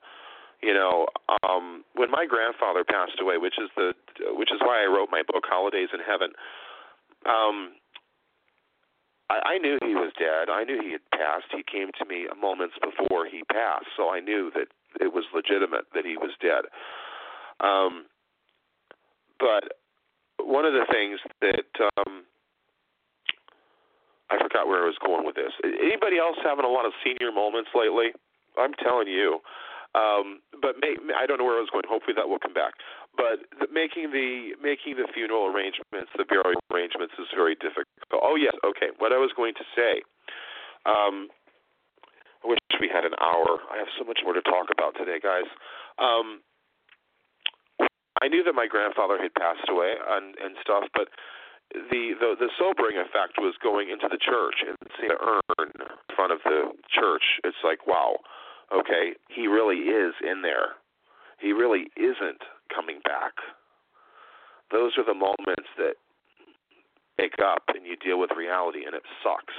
you 0.62 0.74
know 0.74 1.08
um 1.43 1.84
when 1.96 2.10
my 2.12 2.26
grandfather 2.26 2.84
passed 2.84 3.20
away 3.22 3.38
which 3.38 3.56
is 3.58 3.70
the 3.76 3.93
which 4.34 4.52
is 4.52 4.60
why 4.62 4.84
i 4.84 4.86
wrote 4.86 5.10
my 5.12 5.22
book 5.22 5.43
holidays 5.48 5.89
in 5.93 6.00
heaven 6.00 6.30
um 7.26 7.74
I, 9.30 9.56
I 9.56 9.58
knew 9.58 9.78
he 9.82 9.93
was 9.93 10.12
dead. 10.17 10.50
I 10.50 10.63
knew 10.63 10.80
he 10.82 10.93
had 10.93 11.04
passed. 11.12 11.52
He 11.52 11.63
came 11.63 11.91
to 12.00 12.06
me 12.06 12.28
moments 12.39 12.76
before 12.80 13.26
he 13.26 13.43
passed, 13.52 13.88
so 13.96 14.10
I 14.10 14.20
knew 14.20 14.52
that 14.56 14.67
it 15.04 15.13
was 15.13 15.26
legitimate 15.34 15.86
that 15.93 16.06
he 16.06 16.15
was 16.17 16.32
dead. 16.41 16.63
Um, 17.60 18.06
but 19.39 19.76
one 20.39 20.65
of 20.65 20.74
the 20.74 20.86
things 20.91 21.20
that 21.41 21.91
um, 21.98 22.24
I 24.30 24.38
forgot 24.41 24.67
where 24.67 24.84
I 24.84 24.88
was 24.88 24.98
going 25.04 25.26
with 25.26 25.36
this. 25.36 25.52
Anybody 25.63 26.17
else 26.17 26.38
having 26.43 26.65
a 26.65 26.70
lot 26.70 26.86
of 26.86 26.93
senior 27.04 27.32
moments 27.32 27.70
lately? 27.76 28.12
I'm 28.58 28.74
telling 28.84 29.08
you. 29.08 29.39
Um, 29.97 30.45
but 30.62 30.77
may, 30.77 30.93
I 31.17 31.25
don't 31.25 31.41
know 31.41 31.47
where 31.49 31.57
I 31.57 31.65
was 31.65 31.73
going. 31.73 31.89
Hopefully 31.89 32.13
that 32.13 32.29
will 32.29 32.38
come 32.38 32.53
back. 32.53 32.77
But 33.17 33.49
the, 33.57 33.65
making 33.73 34.13
the 34.13 34.53
making 34.62 35.01
the 35.01 35.10
funeral 35.10 35.49
arrangements, 35.49 36.13
the 36.13 36.25
burial 36.29 36.62
arrangements, 36.69 37.17
is 37.17 37.25
very 37.33 37.57
difficult. 37.57 37.89
Oh 38.13 38.38
yes, 38.38 38.53
okay. 38.62 38.93
What 39.01 39.10
I 39.10 39.17
was 39.17 39.33
going 39.33 39.57
to 39.57 39.65
say. 39.73 40.05
Um, 40.86 41.33
I 42.45 42.53
wish 42.53 42.62
we 42.79 42.88
had 42.88 43.03
an 43.03 43.17
hour. 43.17 43.57
I 43.73 43.81
have 43.81 43.89
so 43.97 44.05
much 44.05 44.21
more 44.23 44.38
to 44.38 44.45
talk 44.45 44.69
about 44.69 44.93
today, 44.93 45.17
guys. 45.17 45.49
Um, 45.97 46.45
I 48.21 48.29
knew 48.29 48.43
that 48.45 48.53
my 48.53 48.67
grandfather 48.69 49.17
had 49.17 49.33
passed 49.33 49.65
away 49.69 49.97
and 49.97 50.38
and 50.38 50.53
stuff, 50.62 50.86
but 50.93 51.10
the 51.73 52.13
the 52.21 52.38
the 52.38 52.49
sobering 52.57 52.97
effect 52.97 53.41
was 53.41 53.55
going 53.62 53.89
into 53.89 54.07
the 54.10 54.21
church 54.21 54.62
and 54.62 54.77
seeing 54.97 55.10
the 55.10 55.19
urn 55.19 55.73
in 55.81 56.15
front 56.15 56.31
of 56.31 56.39
the 56.45 56.71
church. 56.89 57.41
It's 57.43 57.60
like, 57.63 57.86
wow, 57.86 58.21
okay, 58.73 59.13
he 59.30 59.47
really 59.47 59.89
is 59.89 60.13
in 60.23 60.41
there. 60.41 60.75
He 61.39 61.51
really 61.51 61.91
isn't 61.95 62.41
coming 62.73 62.99
back. 63.03 63.34
Those 64.71 64.93
are 64.97 65.06
the 65.06 65.13
moments 65.13 65.69
that 65.77 65.95
make 67.17 67.36
up 67.43 67.63
and 67.73 67.86
you 67.86 67.95
deal 67.95 68.19
with 68.19 68.32
reality, 68.36 68.86
and 68.86 68.95
it 68.95 69.03
sucks 69.23 69.53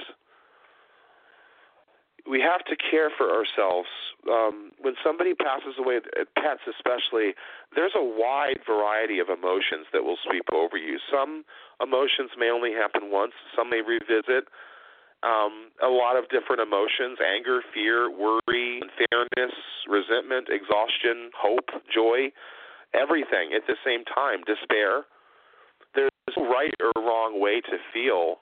we 2.29 2.39
have 2.41 2.63
to 2.65 2.75
care 2.75 3.09
for 3.17 3.33
ourselves. 3.33 3.89
Um, 4.29 4.71
when 4.79 4.93
somebody 5.03 5.33
passes 5.33 5.75
away, 5.79 5.97
uh, 5.97 6.25
pets 6.35 6.61
especially, 6.69 7.33
there's 7.75 7.95
a 7.95 8.03
wide 8.03 8.59
variety 8.65 9.19
of 9.19 9.29
emotions 9.29 9.87
that 9.93 10.03
will 10.03 10.17
sweep 10.27 10.45
over 10.53 10.77
you. 10.77 10.99
Some 11.11 11.43
emotions 11.81 12.31
may 12.37 12.49
only 12.49 12.71
happen 12.71 13.11
once, 13.11 13.33
some 13.55 13.69
may 13.69 13.81
revisit. 13.81 14.45
Um, 15.21 15.75
a 15.83 15.91
lot 15.91 16.15
of 16.15 16.29
different 16.29 16.61
emotions 16.61 17.19
anger, 17.19 17.59
fear, 17.73 18.09
worry, 18.09 18.79
unfairness, 18.79 19.53
resentment, 19.87 20.47
exhaustion, 20.47 21.29
hope, 21.35 21.69
joy, 21.93 22.31
everything 22.93 23.51
at 23.53 23.67
the 23.67 23.75
same 23.83 24.05
time, 24.05 24.39
despair. 24.47 25.03
There's 25.93 26.11
no 26.37 26.47
right 26.47 26.73
or 26.79 27.03
wrong 27.03 27.41
way 27.41 27.59
to 27.59 27.77
feel 27.93 28.39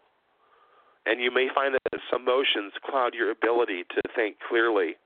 and 1.08 1.24
you 1.24 1.32
may 1.32 1.48
find 1.56 1.74
that 1.74 2.02
some 2.12 2.28
emotions 2.28 2.76
cloud 2.84 3.16
your 3.16 3.32
ability 3.32 3.88
to 3.96 4.02
think 4.13 4.36
clearly. 4.44 5.00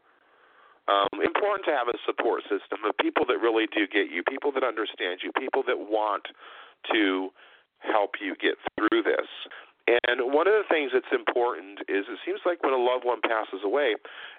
Um, 0.89 1.21
important 1.21 1.63
to 1.69 1.77
have 1.77 1.87
a 1.87 1.97
support 2.09 2.41
system 2.49 2.81
of 2.89 2.97
people 2.97 3.23
that 3.29 3.37
really 3.37 3.69
do 3.69 3.85
get 3.85 4.09
you, 4.09 4.25
people 4.25 4.51
that 4.57 4.65
understand 4.65 5.21
you, 5.21 5.29
people 5.37 5.61
that 5.69 5.77
want 5.77 6.25
to 6.91 7.29
help 7.85 8.17
you 8.17 8.33
get 8.41 8.57
through 8.73 9.05
this. 9.05 9.29
And 9.87 10.33
one 10.33 10.47
of 10.47 10.53
the 10.53 10.67
things 10.69 10.91
that's 10.93 11.09
important 11.11 11.81
is 11.89 12.05
it 12.05 12.19
seems 12.25 12.39
like 12.45 12.61
when 12.63 12.73
a 12.73 12.79
loved 12.79 13.03
one 13.03 13.19
passes 13.21 13.65
away, 13.65 13.95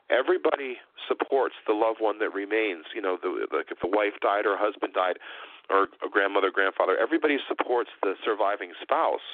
everybody 0.09 0.79
supports 1.09 1.55
the 1.67 1.75
loved 1.75 2.01
one 2.01 2.19
that 2.21 2.33
remains. 2.33 2.87
You 2.95 3.03
know, 3.03 3.19
the, 3.21 3.47
like 3.51 3.69
if 3.71 3.79
the 3.83 3.91
wife 3.91 4.15
died 4.23 4.47
or 4.47 4.55
a 4.55 4.61
husband 4.61 4.95
died, 4.95 5.19
or 5.71 5.89
a 6.05 6.11
grandmother, 6.11 6.51
grandfather, 6.51 6.97
everybody 6.97 7.39
supports 7.49 7.91
the 8.03 8.15
surviving 8.25 8.73
spouse 8.83 9.25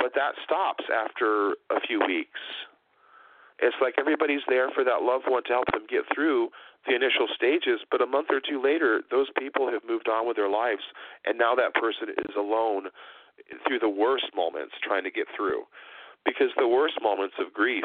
but 0.00 0.12
that 0.16 0.32
stops 0.42 0.84
after 0.88 1.52
a 1.68 1.78
few 1.86 2.00
weeks. 2.00 2.40
It's 3.60 3.76
like 3.82 3.94
everybody's 4.00 4.40
there 4.48 4.70
for 4.74 4.82
that 4.82 5.04
loved 5.04 5.28
one 5.28 5.44
to 5.44 5.52
help 5.52 5.68
them 5.72 5.84
get 5.88 6.08
through 6.14 6.48
the 6.88 6.96
initial 6.96 7.28
stages, 7.36 7.84
but 7.92 8.00
a 8.00 8.06
month 8.06 8.28
or 8.30 8.40
two 8.40 8.56
later, 8.56 9.02
those 9.10 9.28
people 9.38 9.70
have 9.70 9.84
moved 9.86 10.08
on 10.08 10.26
with 10.26 10.36
their 10.40 10.48
lives, 10.48 10.80
and 11.26 11.36
now 11.36 11.54
that 11.54 11.74
person 11.74 12.08
is 12.08 12.34
alone 12.34 12.88
through 13.66 13.78
the 13.78 13.88
worst 13.88 14.32
moments 14.34 14.74
trying 14.82 15.04
to 15.04 15.10
get 15.10 15.26
through. 15.36 15.64
Because 16.24 16.52
the 16.56 16.68
worst 16.68 17.00
moments 17.00 17.36
of 17.40 17.52
grief, 17.54 17.84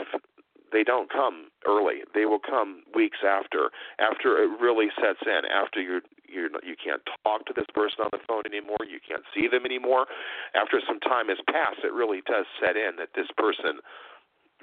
they 0.71 0.83
don't 0.83 1.09
come 1.11 1.47
early. 1.65 2.03
They 2.13 2.25
will 2.25 2.43
come 2.43 2.83
weeks 2.93 3.19
after, 3.23 3.71
after 3.99 4.43
it 4.43 4.51
really 4.59 4.89
sets 4.99 5.23
in, 5.25 5.47
after 5.47 5.81
you're 5.81 6.01
you're 6.27 6.49
you 6.65 6.75
can't 6.75 7.01
talk 7.23 7.45
to 7.45 7.53
this 7.55 7.69
person 7.73 8.01
on 8.01 8.09
the 8.11 8.19
phone 8.27 8.43
anymore. 8.45 8.81
You 8.83 8.99
can't 8.99 9.23
see 9.33 9.47
them 9.47 9.63
anymore. 9.63 10.05
After 10.53 10.81
some 10.83 10.99
time 10.99 11.29
has 11.29 11.37
passed, 11.47 11.85
it 11.85 11.93
really 11.93 12.21
does 12.25 12.45
set 12.59 12.75
in 12.75 12.97
that 12.97 13.15
this 13.15 13.29
person 13.37 13.79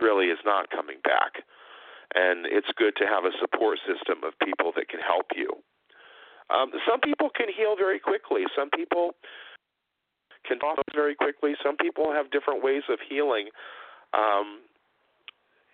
really 0.01 0.27
is 0.27 0.43
not 0.45 0.71
coming 0.71 0.99
back. 1.05 1.47
And 2.15 2.45
it's 2.45 2.69
good 2.77 2.93
to 3.01 3.07
have 3.07 3.25
a 3.25 3.33
support 3.41 3.79
system 3.89 4.21
of 4.27 4.37
people 4.45 4.73
that 4.77 4.89
can 4.89 5.01
help 5.01 5.33
you. 5.35 5.63
Um, 6.53 6.73
some 6.85 7.01
people 7.01 7.31
can 7.33 7.49
heal 7.49 7.77
very 7.77 7.99
quickly. 7.99 8.45
Some 8.53 8.69
people 8.69 9.17
can 10.47 10.59
talk 10.59 10.79
very 10.95 11.15
quickly. 11.15 11.55
Some 11.63 11.77
people 11.77 12.13
have 12.13 12.31
different 12.31 12.63
ways 12.63 12.83
of 12.89 12.99
healing. 13.09 13.49
Um, 14.15 14.61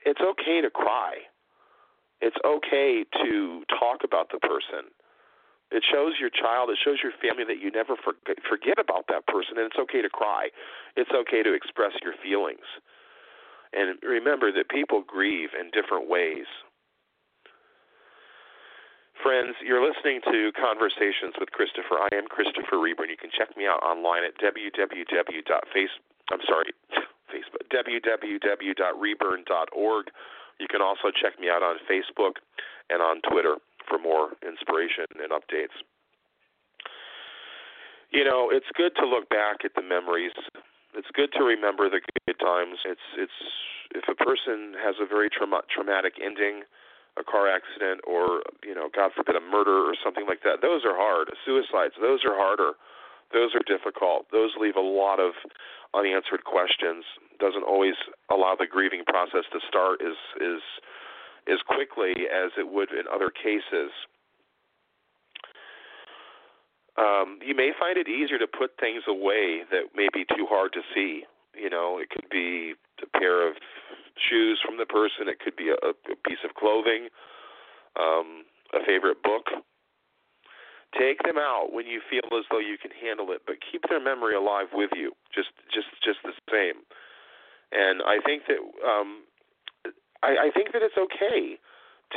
it's 0.04 0.20
okay 0.20 0.60
to 0.60 0.70
cry. 0.70 1.26
It's 2.20 2.36
okay 2.44 3.04
to 3.22 3.62
talk 3.78 4.02
about 4.04 4.30
the 4.32 4.38
person. 4.38 4.90
It 5.70 5.84
shows 5.84 6.14
your 6.18 6.30
child, 6.30 6.70
it 6.70 6.78
shows 6.82 6.96
your 7.02 7.12
family 7.20 7.44
that 7.44 7.60
you 7.60 7.70
never 7.70 7.94
forget 8.48 8.78
about 8.78 9.04
that 9.08 9.26
person, 9.26 9.58
and 9.58 9.66
it's 9.66 9.78
okay 9.78 10.00
to 10.00 10.08
cry. 10.08 10.48
It's 10.96 11.10
okay 11.12 11.42
to 11.42 11.52
express 11.52 11.92
your 12.02 12.14
feelings. 12.22 12.64
And 13.74 13.98
remember 14.02 14.50
that 14.52 14.70
people 14.70 15.04
grieve 15.06 15.50
in 15.58 15.70
different 15.70 16.08
ways. 16.08 16.46
Friends, 19.28 19.60
you're 19.60 19.84
listening 19.84 20.24
to 20.32 20.48
Conversations 20.56 21.36
with 21.36 21.52
Christopher. 21.52 22.00
I 22.00 22.08
am 22.16 22.32
Christopher 22.32 22.80
Reburn. 22.80 23.12
You 23.12 23.20
can 23.20 23.28
check 23.28 23.52
me 23.60 23.68
out 23.68 23.84
online 23.84 24.24
at 24.24 24.32
www.face. 24.40 25.92
I'm 26.32 26.40
sorry, 26.48 26.72
Facebook. 27.28 27.68
www.reburn.org. 27.68 30.04
You 30.58 30.66
can 30.70 30.80
also 30.80 31.10
check 31.12 31.38
me 31.38 31.50
out 31.52 31.62
on 31.62 31.76
Facebook 31.84 32.40
and 32.88 33.02
on 33.02 33.20
Twitter 33.20 33.58
for 33.86 33.98
more 33.98 34.30
inspiration 34.40 35.04
and 35.20 35.28
updates. 35.28 35.76
You 38.08 38.24
know, 38.24 38.48
it's 38.50 38.72
good 38.72 38.96
to 38.96 39.04
look 39.04 39.28
back 39.28 39.58
at 39.62 39.74
the 39.76 39.82
memories. 39.82 40.32
It's 40.96 41.10
good 41.12 41.32
to 41.36 41.44
remember 41.44 41.90
the 41.90 42.00
good 42.26 42.40
times. 42.40 42.78
It's 42.86 43.04
it's 43.18 43.30
if 43.94 44.08
a 44.08 44.14
person 44.14 44.72
has 44.82 44.94
a 44.98 45.04
very 45.04 45.28
trauma, 45.28 45.64
traumatic 45.68 46.14
ending, 46.16 46.62
a 47.18 47.24
car 47.24 47.50
accident 47.50 48.00
or 48.06 48.42
you 48.64 48.74
know, 48.74 48.88
God 48.94 49.12
forbid 49.14 49.36
a 49.36 49.44
murder 49.44 49.84
or 49.84 49.94
something 50.02 50.24
like 50.26 50.42
that, 50.44 50.62
those 50.62 50.84
are 50.86 50.96
hard. 50.96 51.28
Suicides, 51.44 51.94
those 52.00 52.24
are 52.24 52.34
harder. 52.34 52.78
Those 53.32 53.52
are 53.52 53.64
difficult. 53.66 54.26
Those 54.32 54.56
leave 54.58 54.76
a 54.76 54.80
lot 54.80 55.20
of 55.20 55.32
unanswered 55.92 56.44
questions. 56.44 57.04
Doesn't 57.38 57.64
always 57.64 57.94
allow 58.30 58.56
the 58.58 58.66
grieving 58.66 59.04
process 59.04 59.44
to 59.52 59.60
start 59.68 60.00
as 60.00 60.16
is 60.40 60.62
as 61.48 61.60
quickly 61.66 62.28
as 62.28 62.52
it 62.56 62.68
would 62.68 62.90
in 62.92 63.04
other 63.12 63.30
cases. 63.30 63.92
Um, 66.98 67.38
you 67.44 67.54
may 67.54 67.70
find 67.78 67.96
it 67.96 68.08
easier 68.08 68.38
to 68.38 68.46
put 68.46 68.72
things 68.80 69.02
away 69.06 69.62
that 69.70 69.94
may 69.94 70.08
be 70.12 70.24
too 70.36 70.46
hard 70.48 70.72
to 70.72 70.80
see. 70.94 71.24
You 71.54 71.70
know, 71.70 71.98
it 72.02 72.10
could 72.10 72.28
be 72.30 72.74
a 73.02 73.18
pair 73.18 73.48
of 73.48 73.56
shoes 74.18 74.60
from 74.64 74.76
the 74.78 74.86
person. 74.86 75.28
It 75.28 75.40
could 75.40 75.56
be 75.56 75.70
a, 75.70 75.78
a 75.78 76.16
piece 76.26 76.42
of 76.44 76.54
clothing, 76.54 77.08
um, 77.98 78.44
a 78.74 78.84
favorite 78.84 79.22
book. 79.22 79.46
Take 80.98 81.22
them 81.22 81.36
out 81.36 81.68
when 81.72 81.86
you 81.86 82.00
feel 82.08 82.24
as 82.38 82.44
though 82.50 82.58
you 82.60 82.78
can 82.80 82.90
handle 82.90 83.30
it, 83.32 83.42
but 83.46 83.56
keep 83.60 83.82
their 83.88 84.00
memory 84.00 84.34
alive 84.34 84.68
with 84.72 84.90
you, 84.96 85.12
just 85.34 85.52
just 85.72 85.88
just 86.02 86.18
the 86.24 86.32
same. 86.50 86.80
And 87.72 88.00
I 88.00 88.18
think 88.24 88.44
that 88.48 88.56
um, 88.80 89.24
I, 90.22 90.48
I 90.48 90.50
think 90.54 90.72
that 90.72 90.80
it's 90.80 90.96
okay 90.96 91.60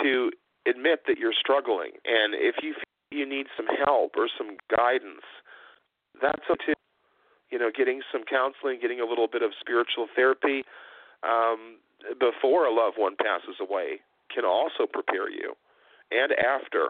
to 0.01 0.31
admit 0.65 1.03
that 1.07 1.17
you're 1.17 1.35
struggling, 1.35 1.99
and 2.05 2.33
if 2.33 2.63
you 2.63 2.73
feel 2.73 3.19
you 3.19 3.27
need 3.27 3.47
some 3.57 3.67
help 3.83 4.15
or 4.15 4.29
some 4.37 4.55
guidance, 4.71 5.27
that's 6.21 6.47
okay. 6.49 6.73
You 7.51 7.59
know, 7.59 7.69
getting 7.75 7.99
some 8.09 8.23
counseling, 8.23 8.79
getting 8.79 9.01
a 9.01 9.05
little 9.05 9.27
bit 9.27 9.41
of 9.41 9.51
spiritual 9.59 10.07
therapy 10.15 10.63
um, 11.23 11.77
before 12.19 12.65
a 12.65 12.73
loved 12.73 12.97
one 12.97 13.15
passes 13.15 13.55
away 13.59 13.99
can 14.33 14.45
also 14.45 14.87
prepare 14.91 15.29
you, 15.29 15.53
and 16.11 16.31
after. 16.33 16.89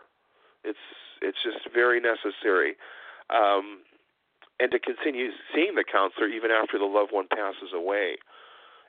It's 0.63 0.77
it's 1.21 1.41
just 1.43 1.73
very 1.73 1.99
necessary. 1.99 2.75
Um, 3.29 3.81
and 4.59 4.69
to 4.69 4.77
continue 4.77 5.29
seeing 5.53 5.73
the 5.73 5.83
counselor 5.83 6.27
even 6.27 6.51
after 6.51 6.77
the 6.77 6.85
loved 6.85 7.11
one 7.11 7.27
passes 7.27 7.73
away 7.73 8.17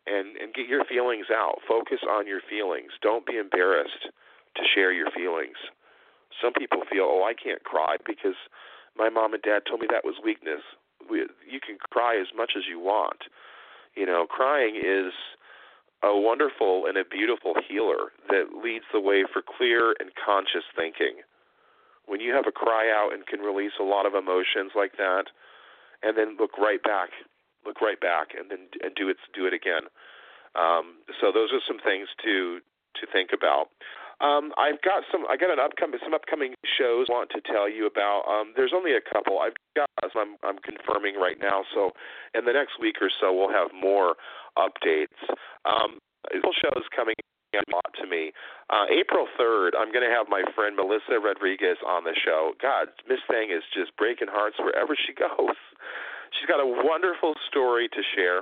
and 0.06 0.36
and 0.36 0.52
get 0.52 0.68
your 0.68 0.84
feelings 0.84 1.26
out. 1.32 1.60
Focus 1.66 2.00
on 2.08 2.26
your 2.26 2.40
feelings. 2.48 2.92
Don't 3.00 3.24
be 3.24 3.38
embarrassed 3.38 4.12
to 4.56 4.62
share 4.74 4.92
your 4.92 5.10
feelings. 5.10 5.56
Some 6.42 6.52
people 6.52 6.82
feel, 6.90 7.08
"Oh, 7.08 7.24
I 7.24 7.34
can't 7.34 7.62
cry 7.64 7.96
because 8.04 8.36
my 8.96 9.08
mom 9.08 9.32
and 9.32 9.42
dad 9.42 9.62
told 9.66 9.80
me 9.80 9.86
that 9.90 10.04
was 10.04 10.16
weakness." 10.22 10.60
We, 11.08 11.26
you 11.48 11.58
can 11.58 11.78
cry 11.90 12.16
as 12.20 12.28
much 12.36 12.52
as 12.56 12.64
you 12.68 12.78
want. 12.78 13.24
You 13.94 14.06
know, 14.06 14.26
crying 14.26 14.76
is 14.76 15.12
a 16.02 16.16
wonderful 16.16 16.86
and 16.86 16.96
a 16.96 17.04
beautiful 17.04 17.54
healer 17.68 18.10
that 18.28 18.58
leads 18.62 18.84
the 18.92 19.00
way 19.00 19.24
for 19.32 19.42
clear 19.42 19.94
and 20.00 20.10
conscious 20.14 20.64
thinking. 20.76 21.22
When 22.06 22.20
you 22.20 22.34
have 22.34 22.46
a 22.48 22.52
cry 22.52 22.90
out 22.90 23.12
and 23.14 23.26
can 23.26 23.40
release 23.40 23.78
a 23.80 23.84
lot 23.84 24.06
of 24.06 24.14
emotions 24.14 24.72
like 24.74 24.96
that, 24.98 25.30
and 26.02 26.18
then 26.18 26.36
look 26.38 26.58
right 26.58 26.82
back 26.82 27.10
look 27.64 27.80
right 27.80 28.00
back 28.00 28.34
and 28.38 28.50
then 28.50 28.68
and 28.82 28.94
do 28.94 29.08
it 29.08 29.16
do 29.34 29.46
it 29.46 29.54
again. 29.54 29.88
Um, 30.54 31.00
so 31.20 31.32
those 31.32 31.50
are 31.52 31.62
some 31.66 31.78
things 31.78 32.08
to 32.24 32.58
to 33.00 33.06
think 33.10 33.30
about. 33.32 33.68
Um, 34.22 34.54
I've 34.56 34.80
got 34.86 35.02
some. 35.10 35.26
I 35.28 35.36
got 35.36 35.50
an 35.50 35.58
upcoming 35.58 35.98
some 36.02 36.14
upcoming 36.14 36.54
shows 36.78 37.10
I 37.10 37.12
want 37.12 37.30
to 37.34 37.42
tell 37.42 37.68
you 37.68 37.86
about. 37.86 38.22
Um, 38.30 38.54
there's 38.54 38.72
only 38.74 38.94
a 38.94 39.02
couple. 39.02 39.40
I've 39.42 39.58
got 39.74 39.90
I'm, 40.14 40.38
I'm 40.42 40.58
confirming 40.62 41.16
right 41.18 41.36
now. 41.42 41.64
So 41.74 41.90
in 42.34 42.44
the 42.44 42.52
next 42.52 42.78
week 42.80 42.96
or 43.02 43.10
so, 43.20 43.34
we'll 43.34 43.50
have 43.50 43.74
more 43.74 44.14
updates. 44.56 45.18
Um, 45.66 45.98
shows 46.30 46.86
coming 46.94 47.14
a 47.52 47.60
lot 47.68 47.92
to 48.00 48.06
me. 48.08 48.32
Uh, 48.70 48.88
April 48.88 49.28
3rd, 49.38 49.76
I'm 49.76 49.92
going 49.92 50.06
to 50.06 50.14
have 50.14 50.26
my 50.28 50.42
friend 50.54 50.76
Melissa 50.76 51.20
Rodriguez 51.20 51.76
on 51.84 52.04
the 52.04 52.16
show. 52.16 52.54
God, 52.62 52.88
Miss 53.08 53.20
Thing 53.28 53.50
is 53.52 53.62
just 53.76 53.92
breaking 53.96 54.28
hearts 54.30 54.56
wherever 54.58 54.96
she 54.96 55.12
goes. 55.18 55.58
She's 56.32 56.48
got 56.48 56.64
a 56.64 56.66
wonderful 56.66 57.34
story 57.50 57.88
to 57.92 58.00
share. 58.16 58.40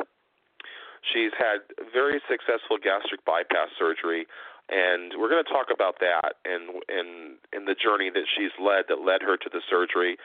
She's 1.11 1.33
had 1.35 1.65
very 1.93 2.21
successful 2.29 2.77
gastric 2.77 3.25
bypass 3.25 3.73
surgery, 3.79 4.29
and 4.71 5.13
we're 5.19 5.29
going 5.29 5.43
to 5.43 5.51
talk 5.51 5.67
about 5.75 5.99
that 5.99 6.39
and 6.47 6.79
and 6.87 7.37
and 7.53 7.67
the 7.67 7.75
journey 7.75 8.09
that 8.11 8.25
she's 8.31 8.55
led 8.63 8.87
that 8.89 9.03
led 9.03 9.23
her 9.23 9.37
to 9.37 9.51
the 9.51 9.61
surgery. 9.69 10.17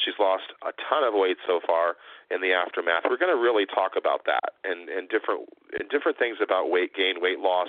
She's 0.00 0.16
lost 0.18 0.56
a 0.64 0.72
ton 0.88 1.04
of 1.04 1.12
weight 1.12 1.36
so 1.46 1.60
far 1.60 2.00
in 2.32 2.40
the 2.40 2.56
aftermath. 2.56 3.04
We're 3.04 3.20
going 3.20 3.34
to 3.34 3.40
really 3.40 3.68
talk 3.68 3.92
about 3.96 4.24
that 4.24 4.56
and 4.64 4.88
and 4.88 5.08
different 5.08 5.52
and 5.76 5.88
different 5.92 6.16
things 6.16 6.40
about 6.40 6.72
weight 6.72 6.96
gain, 6.96 7.20
weight 7.20 7.38
loss, 7.40 7.68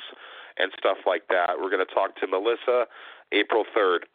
and 0.58 0.72
stuff 0.80 1.04
like 1.06 1.28
that. 1.28 1.60
We're 1.60 1.72
going 1.72 1.86
to 1.86 1.94
talk 1.94 2.16
to 2.24 2.28
Melissa 2.28 2.88
April 3.32 3.68
3rd. 3.76 4.08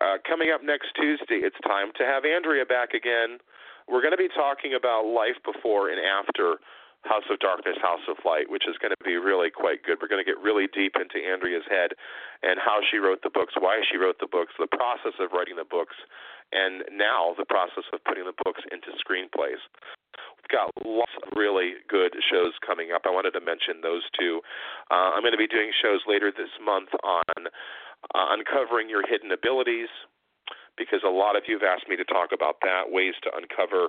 Uh, 0.00 0.18
coming 0.26 0.50
up 0.50 0.62
next 0.62 0.94
Tuesday, 0.94 1.42
it's 1.42 1.58
time 1.66 1.90
to 1.98 2.04
have 2.04 2.24
Andrea 2.24 2.66
back 2.66 2.94
again. 2.94 3.38
We're 3.86 4.02
going 4.02 4.16
to 4.16 4.20
be 4.20 4.30
talking 4.30 4.74
about 4.74 5.06
life 5.06 5.38
before 5.44 5.90
and 5.90 6.00
after 6.00 6.58
House 7.04 7.28
of 7.30 7.38
Darkness, 7.38 7.76
House 7.80 8.04
of 8.08 8.16
Light, 8.24 8.48
which 8.48 8.64
is 8.66 8.76
going 8.80 8.92
to 8.96 9.04
be 9.04 9.16
really 9.16 9.52
quite 9.52 9.84
good. 9.84 10.00
We're 10.00 10.08
going 10.08 10.24
to 10.24 10.28
get 10.28 10.40
really 10.40 10.66
deep 10.72 10.96
into 10.96 11.20
Andrea's 11.20 11.68
head 11.68 11.92
and 12.42 12.56
how 12.58 12.80
she 12.80 12.96
wrote 12.96 13.20
the 13.22 13.32
books, 13.32 13.54
why 13.60 13.84
she 13.84 13.96
wrote 13.96 14.18
the 14.20 14.30
books, 14.30 14.56
the 14.58 14.70
process 14.72 15.16
of 15.20 15.32
writing 15.36 15.56
the 15.56 15.68
books, 15.68 15.96
and 16.52 16.84
now 16.92 17.36
the 17.36 17.44
process 17.44 17.84
of 17.92 18.00
putting 18.04 18.24
the 18.24 18.36
books 18.44 18.64
into 18.72 18.92
screenplays. 19.00 19.60
We've 20.14 20.52
got 20.52 20.72
lots 20.84 21.12
of 21.20 21.32
really 21.36 21.80
good 21.88 22.16
shows 22.30 22.52
coming 22.64 22.92
up. 22.94 23.02
I 23.04 23.10
wanted 23.10 23.32
to 23.32 23.40
mention 23.40 23.80
those 23.82 24.04
two. 24.18 24.40
Uh, 24.90 25.12
I'm 25.16 25.22
going 25.22 25.36
to 25.36 25.40
be 25.40 25.48
doing 25.48 25.72
shows 25.72 26.00
later 26.06 26.32
this 26.32 26.52
month 26.62 26.88
on 27.02 27.48
uh, 28.14 28.26
uncovering 28.32 28.88
your 28.88 29.02
hidden 29.06 29.32
abilities, 29.32 29.88
because 30.76 31.00
a 31.06 31.10
lot 31.10 31.36
of 31.36 31.44
you 31.46 31.58
have 31.58 31.66
asked 31.66 31.88
me 31.88 31.96
to 31.96 32.04
talk 32.04 32.30
about 32.34 32.56
that, 32.62 32.90
ways 32.90 33.14
to 33.22 33.30
uncover, 33.34 33.88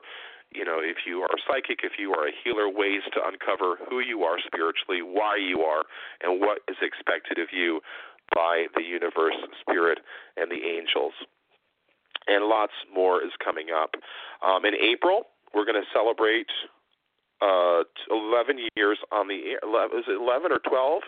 you 0.52 0.64
know, 0.64 0.80
if 0.80 0.98
you 1.06 1.22
are 1.22 1.36
psychic, 1.48 1.80
if 1.84 1.94
you 1.98 2.14
are 2.14 2.28
a 2.28 2.32
healer, 2.44 2.70
ways 2.70 3.02
to 3.14 3.20
uncover 3.26 3.78
who 3.90 4.00
you 4.00 4.24
are 4.24 4.38
spiritually, 4.46 5.02
why 5.02 5.36
you 5.36 5.62
are, 5.62 5.84
and 6.22 6.40
what 6.40 6.60
is 6.70 6.78
expected 6.82 7.40
of 7.40 7.50
you 7.52 7.82
by 8.34 8.66
the 8.76 8.82
universe, 8.82 9.36
spirit, 9.62 10.00
and 10.38 10.50
the 10.50 10.66
angels. 10.66 11.14
And 12.28 12.46
lots 12.46 12.74
more 12.94 13.22
is 13.22 13.32
coming 13.44 13.68
up. 13.70 13.92
Um, 14.42 14.66
in 14.66 14.74
April, 14.74 15.28
we're 15.54 15.66
going 15.66 15.80
to 15.80 15.90
celebrate 15.94 16.48
uh, 17.42 17.84
11 18.10 18.58
years 18.76 18.98
on 19.12 19.28
the 19.28 19.54
air. 19.54 19.62
Is 19.98 20.06
it 20.08 20.20
11 20.20 20.52
or 20.52 20.60
12 20.68 21.02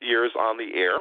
years 0.00 0.30
on 0.38 0.58
the 0.58 0.78
air? 0.78 0.98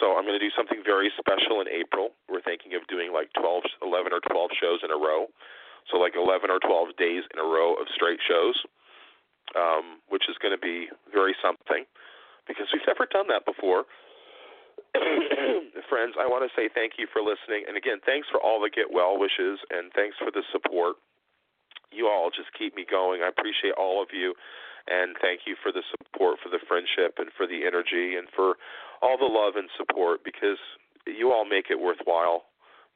So 0.00 0.16
I'm 0.16 0.24
going 0.24 0.38
to 0.38 0.42
do 0.42 0.52
something 0.56 0.82
very 0.84 1.10
special 1.16 1.60
in 1.60 1.68
April. 1.68 2.10
We're 2.28 2.42
thinking 2.42 2.74
of 2.74 2.86
doing 2.88 3.12
like 3.12 3.32
12, 3.38 3.62
11 3.82 4.12
or 4.12 4.20
12 4.28 4.50
shows 4.60 4.80
in 4.84 4.90
a 4.90 4.98
row. 4.98 5.28
So 5.90 5.96
like 5.96 6.14
11 6.16 6.50
or 6.50 6.58
12 6.60 6.96
days 6.98 7.24
in 7.32 7.38
a 7.40 7.46
row 7.46 7.74
of 7.74 7.86
straight 7.94 8.20
shows, 8.26 8.56
um, 9.56 10.02
which 10.08 10.28
is 10.28 10.36
going 10.42 10.52
to 10.52 10.60
be 10.60 10.88
very 11.12 11.34
something 11.42 11.86
because 12.46 12.66
we've 12.72 12.86
never 12.86 13.06
done 13.06 13.28
that 13.28 13.44
before. 13.44 13.84
Friends, 15.92 16.16
I 16.20 16.26
want 16.26 16.44
to 16.44 16.52
say 16.56 16.68
thank 16.72 16.96
you 16.98 17.06
for 17.12 17.20
listening. 17.20 17.64
And 17.68 17.76
again, 17.76 18.00
thanks 18.04 18.28
for 18.32 18.40
all 18.40 18.60
the 18.60 18.70
get 18.72 18.92
well 18.92 19.18
wishes 19.18 19.60
and 19.70 19.92
thanks 19.92 20.16
for 20.16 20.32
the 20.32 20.42
support. 20.52 20.96
You 21.92 22.08
all 22.08 22.28
just 22.28 22.52
keep 22.56 22.76
me 22.76 22.84
going. 22.84 23.22
I 23.22 23.28
appreciate 23.28 23.72
all 23.76 24.02
of 24.02 24.08
you. 24.12 24.34
And 24.88 25.16
thank 25.20 25.44
you 25.44 25.56
for 25.60 25.70
the 25.72 25.84
support, 25.92 26.40
for 26.40 26.48
the 26.48 26.60
friendship, 26.64 27.20
and 27.20 27.28
for 27.36 27.46
the 27.46 27.68
energy, 27.68 28.16
and 28.16 28.24
for 28.32 28.56
all 29.04 29.20
the 29.20 29.28
love 29.28 29.56
and 29.56 29.68
support 29.76 30.24
because 30.24 30.56
you 31.04 31.30
all 31.30 31.44
make 31.44 31.68
it 31.68 31.78
worthwhile. 31.78 32.48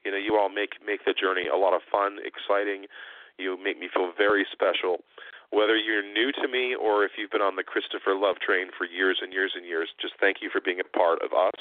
You 0.04 0.12
know, 0.12 0.18
you 0.18 0.36
all 0.36 0.48
make 0.48 0.78
make 0.84 1.04
the 1.04 1.14
journey 1.14 1.46
a 1.46 1.56
lot 1.56 1.74
of 1.74 1.82
fun, 1.90 2.18
exciting. 2.24 2.86
You 3.38 3.56
make 3.56 3.78
me 3.78 3.88
feel 3.92 4.12
very 4.16 4.46
special. 4.50 5.04
Whether 5.50 5.76
you're 5.76 6.02
new 6.02 6.32
to 6.40 6.48
me 6.48 6.74
or 6.74 7.04
if 7.04 7.12
you've 7.18 7.30
been 7.30 7.44
on 7.44 7.56
the 7.56 7.62
Christopher 7.62 8.16
Love 8.16 8.40
train 8.40 8.68
for 8.76 8.86
years 8.86 9.20
and 9.20 9.32
years 9.32 9.52
and 9.54 9.66
years, 9.66 9.88
just 10.00 10.14
thank 10.18 10.38
you 10.40 10.48
for 10.48 10.60
being 10.64 10.80
a 10.80 10.96
part 10.96 11.20
of 11.20 11.32
us, 11.36 11.60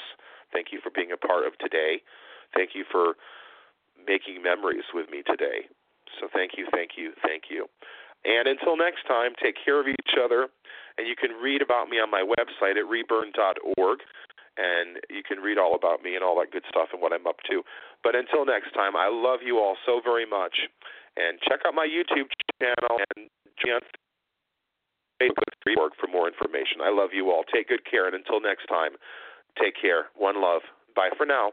Thank 0.52 0.68
you 0.70 0.78
for 0.82 0.90
being 0.94 1.10
a 1.10 1.16
part 1.16 1.46
of 1.46 1.56
today. 1.58 2.02
Thank 2.54 2.70
you 2.74 2.84
for 2.90 3.16
making 4.06 4.42
memories 4.42 4.84
with 4.92 5.08
me 5.10 5.22
today. 5.24 5.66
So 6.20 6.28
thank 6.32 6.52
you, 6.56 6.68
thank 6.70 6.92
you, 6.96 7.12
thank 7.24 7.44
you. 7.48 7.66
And 8.24 8.46
until 8.46 8.76
next 8.76 9.08
time, 9.08 9.32
take 9.42 9.56
care 9.56 9.80
of 9.80 9.88
each 9.88 10.14
other. 10.22 10.48
And 10.98 11.08
you 11.08 11.16
can 11.16 11.32
read 11.42 11.62
about 11.62 11.88
me 11.88 11.96
on 11.96 12.10
my 12.10 12.22
website 12.22 12.76
at 12.76 12.86
reburn.org. 12.86 13.98
And 14.56 15.00
you 15.08 15.22
can 15.24 15.38
read 15.38 15.56
all 15.56 15.74
about 15.74 16.02
me 16.02 16.14
and 16.14 16.22
all 16.22 16.36
that 16.40 16.52
good 16.52 16.64
stuff 16.68 16.88
and 16.92 17.00
what 17.00 17.12
I'm 17.12 17.26
up 17.26 17.40
to. 17.48 17.62
But 18.04 18.14
until 18.14 18.44
next 18.44 18.72
time, 18.74 18.96
I 18.96 19.08
love 19.08 19.40
you 19.44 19.58
all 19.58 19.76
so 19.86 20.00
very 20.04 20.26
much. 20.26 20.68
And 21.16 21.38
check 21.40 21.60
out 21.66 21.74
my 21.74 21.88
YouTube 21.88 22.28
channel 22.60 23.00
and 23.16 23.28
Facebook 25.22 25.94
for 26.00 26.06
more 26.10 26.28
information. 26.28 26.80
I 26.82 26.90
love 26.90 27.10
you 27.12 27.30
all. 27.30 27.44
Take 27.44 27.68
good 27.68 27.88
care. 27.88 28.06
And 28.06 28.14
until 28.14 28.40
next 28.40 28.66
time, 28.66 28.92
take 29.60 29.74
care. 29.80 30.06
One 30.16 30.40
love. 30.40 30.62
Bye 30.94 31.10
for 31.16 31.24
now. 31.24 31.52